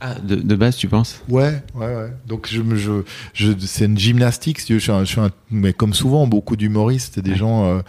[0.00, 1.22] Ah, de, de, base, tu penses?
[1.28, 2.12] Ouais, ouais, ouais.
[2.26, 4.60] Donc je, je, je c'est une gymnastique.
[4.60, 7.64] Je suis, un, je suis un, mais comme souvent, beaucoup d'humoristes, des gens.
[7.64, 7.80] Euh,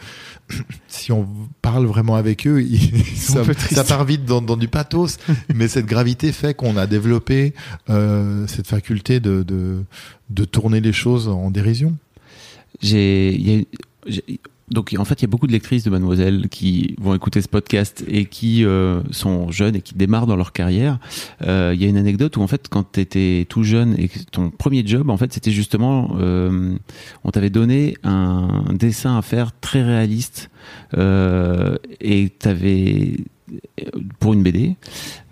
[0.88, 1.28] si on
[1.62, 5.18] parle vraiment avec eux, ils, ça, ça, part vite dans, dans du pathos.
[5.54, 7.54] mais cette gravité fait qu'on a développé
[7.90, 9.84] euh, cette faculté de, de,
[10.30, 11.98] de tourner les choses en dérision.
[12.82, 13.68] J'ai,
[14.70, 17.48] donc en fait, il y a beaucoup de lectrices de Mademoiselle qui vont écouter ce
[17.48, 21.00] podcast et qui euh, sont jeunes et qui démarrent dans leur carrière.
[21.46, 24.10] Euh, il y a une anecdote où en fait, quand tu étais tout jeune et
[24.10, 26.76] que ton premier job, en fait, c'était justement, euh,
[27.24, 30.50] on t'avait donné un dessin à faire très réaliste
[30.94, 33.18] et t'avais
[34.20, 34.76] pour une BD.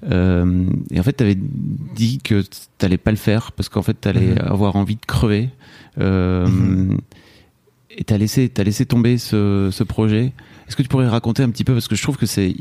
[0.09, 2.43] Euh, et en fait, tu avais dit que
[2.77, 4.51] t'allais pas le faire parce qu'en fait, tu allais mm-hmm.
[4.51, 5.49] avoir envie de crever.
[5.99, 6.97] Euh, mm-hmm.
[7.95, 10.33] Et t'as laissé, as laissé tomber ce, ce projet.
[10.67, 12.55] Est-ce que tu pourrais raconter un petit peu parce que je trouve que c'est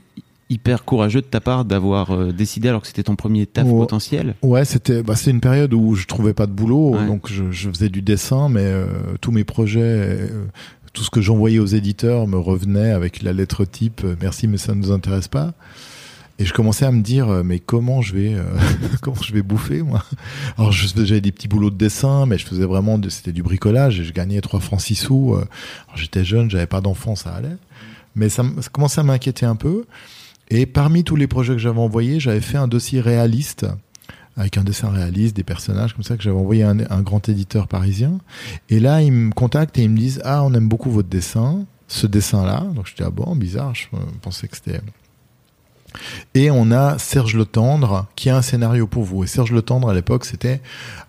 [0.51, 4.35] hyper courageux de ta part d'avoir euh, décidé alors que c'était ton premier taf potentiel?
[4.43, 7.70] Ouais, c'était bah, c'est une période où je trouvais pas de boulot, donc je, je,
[7.70, 8.87] faisais du dessin, mais euh,
[9.20, 10.45] tous mes projets, euh,
[10.93, 14.74] tout ce que j'envoyais aux éditeurs me revenait avec la lettre type merci mais ça
[14.74, 15.55] ne nous intéresse pas.
[16.39, 18.43] Et je commençais à me dire, euh, mais comment je vais, euh,
[19.01, 20.05] comment je vais bouffer moi?
[20.59, 24.05] Alors j'avais des petits boulots de dessin, mais je faisais vraiment, c'était du bricolage et
[24.05, 25.35] je gagnais trois francs six sous.
[25.35, 25.45] Euh.
[25.95, 27.57] J'étais jeune, j'avais pas d'enfant, ça allait.
[28.16, 29.85] Mais ça, ça commençait à m'inquiéter un peu.
[30.49, 33.66] Et parmi tous les projets que j'avais envoyés, j'avais fait un dossier réaliste
[34.37, 37.68] avec un dessin réaliste, des personnages comme ça que j'avais envoyé à un, grand éditeur
[37.68, 38.18] parisien.
[38.68, 41.64] Et là, ils me contactent et ils me disent ah on aime beaucoup votre dessin,
[41.87, 42.66] ce dessin-là.
[42.74, 43.87] Donc je dis ah bon bizarre, je
[44.22, 44.80] pensais que c'était
[46.34, 49.24] et on a Serge Le Tendre qui a un scénario pour vous.
[49.24, 50.61] Et Serge Le Tendre à l'époque c'était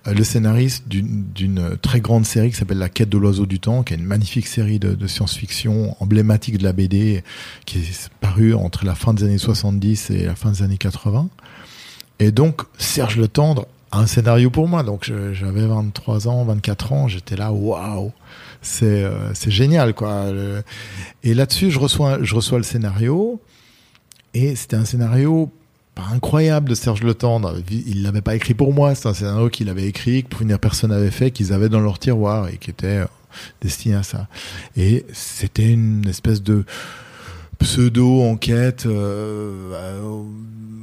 [0.07, 3.83] euh, le scénariste d'une très grande série qui s'appelle La Quête de l'oiseau du temps,
[3.83, 7.23] qui est une magnifique série de, science-fiction emblématique de la BD
[7.65, 11.29] qui est parue entre la fin des années 70 et la fin des années 80.
[12.19, 14.83] Et donc Serge Le Tendre a un scénario pour moi.
[14.83, 18.11] Donc j'avais 23 ans, 24 ans, j'étais là, waouh,
[18.61, 20.25] c'est euh, génial quoi.
[21.23, 22.17] Et là-dessus je reçois
[22.57, 23.41] le scénario.
[24.35, 25.49] Et c'était un scénario
[25.95, 27.55] pas incroyable de Serge Le Tendre.
[27.71, 28.93] Il l'avait pas écrit pour moi.
[28.93, 31.97] C'est un scénario qu'il avait écrit, que une personne avait fait, qu'ils avaient dans leur
[31.99, 33.05] tiroir et qui était euh,
[33.61, 34.27] destiné à ça.
[34.75, 36.65] Et c'était une espèce de
[37.59, 40.23] pseudo-enquête euh, euh,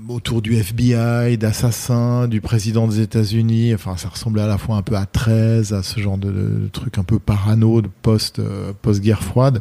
[0.09, 3.75] autour du FBI, d'assassins, du président des États-Unis.
[3.75, 6.69] Enfin, ça ressemblait à la fois un peu à 13, à ce genre de, de
[6.73, 8.41] truc un peu parano de post,
[8.81, 9.61] post-guerre froide.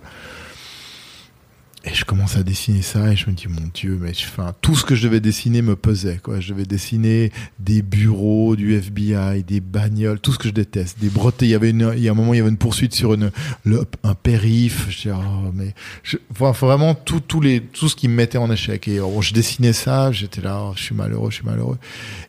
[1.83, 4.75] Et je commence à dessiner ça et je me dis mon Dieu, mais enfin, tout
[4.75, 6.39] ce que je devais dessiner me pesait quoi.
[6.39, 11.09] Je devais dessiner des bureaux du FBI, des bagnoles, tout ce que je déteste, des
[11.09, 11.47] bretelles.
[11.47, 13.15] Il y avait une, il y a un moment, il y avait une poursuite sur
[13.15, 13.31] une,
[14.03, 14.85] un périph.
[14.89, 15.73] Je dis oh, mais
[16.03, 18.87] je, vraiment tout, tous les, tout ce qui me mettait en échec.
[18.87, 21.79] Et oh, je dessinais ça, j'étais là, oh, je suis malheureux, je suis malheureux.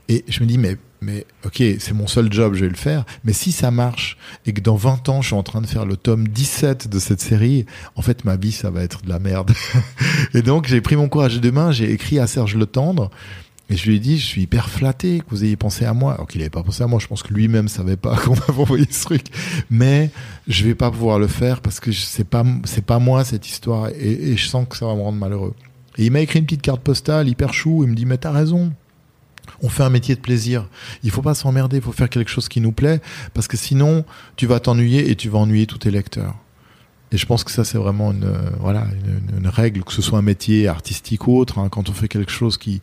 [0.09, 3.05] Et je me dis mais mais ok, c'est mon seul job, je vais le faire.
[3.25, 5.85] Mais si ça marche et que dans 20 ans, je suis en train de faire
[5.85, 9.19] le tome 17 de cette série, en fait, ma vie, ça va être de la
[9.19, 9.53] merde.
[10.35, 13.11] et donc, j'ai pris mon courage de main, j'ai écrit à Serge Le Tendre.
[13.71, 16.15] Et je lui ai dit, je suis hyper flatté que vous ayez pensé à moi.
[16.15, 16.99] Alors qu'il n'avait pas pensé à moi.
[17.01, 19.27] Je pense que lui-même savait pas qu'on m'avait envoyé ce truc.
[19.71, 20.11] Mais
[20.47, 23.89] je vais pas pouvoir le faire parce que c'est pas, c'est pas moi cette histoire.
[23.89, 25.55] Et, et je sens que ça va me rendre malheureux.
[25.97, 27.83] Et il m'a écrit une petite carte postale hyper chou.
[27.85, 28.73] Il me dit, mais t'as raison
[29.63, 30.69] on fait un métier de plaisir.
[31.03, 33.01] Il faut pas s'emmerder, il faut faire quelque chose qui nous plaît,
[33.35, 34.05] parce que sinon,
[34.37, 36.35] tu vas t'ennuyer et tu vas ennuyer tous tes lecteurs.
[37.13, 38.87] Et je pense que ça, c'est vraiment une, voilà,
[39.37, 41.59] une, règle, que ce soit un métier artistique ou autre.
[41.59, 42.81] Hein, quand on fait quelque chose qui,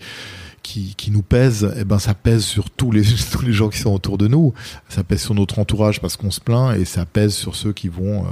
[0.61, 3.79] qui, qui nous pèse, eh ben ça pèse sur tous les tous les gens qui
[3.79, 4.53] sont autour de nous.
[4.87, 7.87] Ça pèse sur notre entourage parce qu'on se plaint et ça pèse sur ceux qui
[7.87, 8.27] vont euh,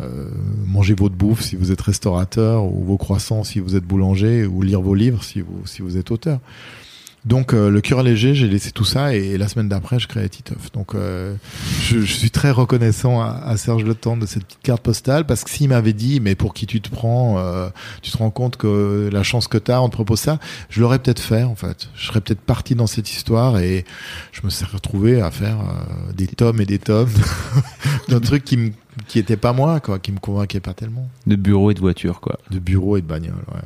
[0.00, 0.30] euh,
[0.66, 4.62] manger votre bouffe si vous êtes restaurateur ou vos croissants si vous êtes boulanger ou
[4.62, 6.40] lire vos livres si vous si vous êtes auteur.
[7.24, 10.28] Donc euh, le cœur léger, j'ai laissé tout ça et, la semaine d'après, je créais
[10.28, 10.72] Titeuf.
[10.72, 11.34] Donc euh,
[11.82, 15.24] je, je, suis très reconnaissant à, à, Serge Le Temps de cette petite carte postale
[15.24, 17.68] parce que s'il m'avait dit mais pour qui tu te prends, euh,
[18.02, 20.80] tu te rends compte que la chance que tu as, on te propose ça, je
[20.80, 21.88] l'aurais peut-être fait en fait.
[21.94, 23.84] Je serais peut-être parti dans cette histoire et
[24.32, 25.58] je me serais retrouvé à faire
[26.16, 27.12] des tomes et des tomes
[28.08, 28.70] d'un truc qui me
[29.06, 31.08] qui était pas moi quoi, qui me convainquait pas tellement.
[31.26, 32.38] De bureau et de voiture quoi.
[32.50, 33.62] De bureau et de bagnole, ouais.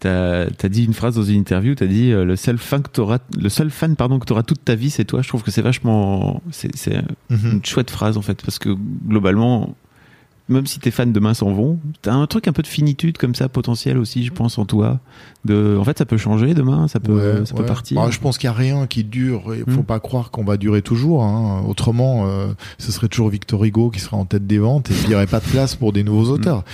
[0.00, 3.00] T'as as dit une phrase dans une interview, t'as dit euh, le seul fan que
[3.00, 5.22] auras, le seul fan pardon que t'auras toute ta vie, c'est toi.
[5.22, 6.70] Je trouve que c'est vachement, c'est
[7.30, 7.52] mhm.
[7.52, 8.70] une chouette phrase en fait, parce que
[9.06, 9.74] globalement,
[10.48, 13.34] même si tes fans demain s'en vont, t'as un truc un peu de finitude comme
[13.34, 15.00] ça potentiel aussi, je pense en toi.
[15.44, 18.00] De, en fait, ça peut changer demain, ça peut, ça peut partir.
[18.00, 19.54] Bah, je pense qu'il y a rien qui dure.
[19.54, 19.84] Il faut hmm.
[19.84, 21.24] pas croire qu'on va durer toujours.
[21.24, 21.62] Hein.
[21.66, 25.08] Autrement, euh, ce serait toujours Victor Hugo qui serait en tête des ventes et il
[25.08, 26.64] n'y aurait pas de place pour des nouveaux auteurs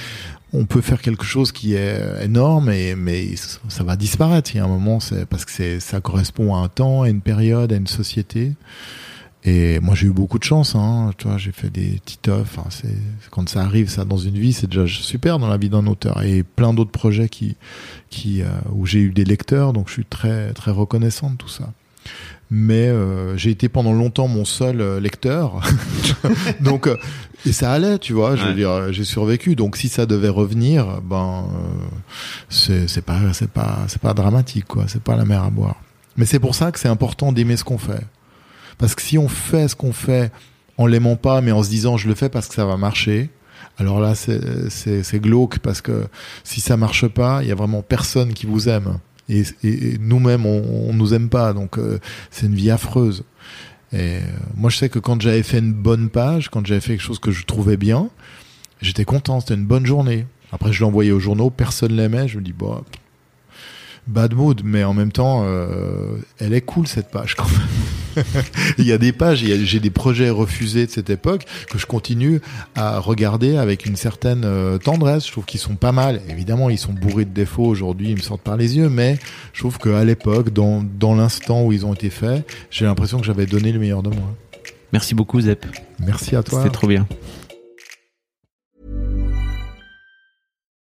[0.52, 3.34] on peut faire quelque chose qui est énorme, et, mais
[3.68, 4.54] ça va disparaître.
[4.54, 7.22] Il y a un moment, c'est parce que ça correspond à un temps, à une
[7.22, 8.52] période, à une société.
[9.44, 10.76] Et moi, j'ai eu beaucoup de chance.
[10.76, 11.10] Hein.
[11.18, 12.42] Tu j'ai fait des titeufs.
[12.42, 12.96] Enfin, c'est
[13.30, 16.22] quand ça arrive, ça dans une vie, c'est déjà super dans la vie d'un auteur.
[16.22, 17.56] Et plein d'autres projets qui,
[18.08, 21.48] qui, euh, où j'ai eu des lecteurs, donc je suis très, très reconnaissant de tout
[21.48, 21.72] ça
[22.54, 25.62] mais euh, j'ai été pendant longtemps mon seul euh, lecteur.
[26.60, 26.98] donc euh,
[27.46, 29.56] et ça allait, tu vois, je veux dire j'ai survécu.
[29.56, 31.48] Donc si ça devait revenir, ben
[32.50, 35.80] c'est c'est pas c'est pas c'est pas dramatique quoi, c'est pas la mer à boire.
[36.18, 38.06] Mais c'est pour ça que c'est important d'aimer ce qu'on fait.
[38.76, 40.30] Parce que si on fait ce qu'on fait
[40.76, 43.30] en l'aimant pas mais en se disant je le fais parce que ça va marcher,
[43.78, 46.06] alors là c'est c'est glauque parce que
[46.44, 48.98] si ça marche pas, il y a vraiment personne qui vous aime
[49.28, 49.44] et,
[50.00, 51.98] nous-mêmes on, on, nous aime pas donc euh,
[52.30, 53.24] c'est une vie affreuse.
[53.92, 54.20] Et euh,
[54.56, 57.18] moi je sais que quand j'avais fait une bonne page quand j'avais fait quelque chose
[57.18, 58.10] que je trouvais bien
[58.80, 60.26] j'étais content c'était une bonne journée.
[60.50, 62.82] Après je envoyé aux journaux personne l'aimait je me dis bon
[64.06, 68.24] bad mood, mais en même temps, euh, elle est cool cette page quand même.
[68.78, 72.40] il y a des pages, j'ai des projets refusés de cette époque que je continue
[72.74, 75.26] à regarder avec une certaine euh, tendresse.
[75.26, 76.20] Je trouve qu'ils sont pas mal.
[76.28, 79.18] Évidemment, ils sont bourrés de défauts aujourd'hui, ils me sortent par les yeux, mais
[79.52, 83.24] je trouve qu'à l'époque, dans, dans l'instant où ils ont été faits, j'ai l'impression que
[83.24, 84.34] j'avais donné le meilleur de moi.
[84.92, 85.64] Merci beaucoup, Zep.
[86.00, 86.58] Merci à toi.
[86.62, 87.06] C'était trop bien.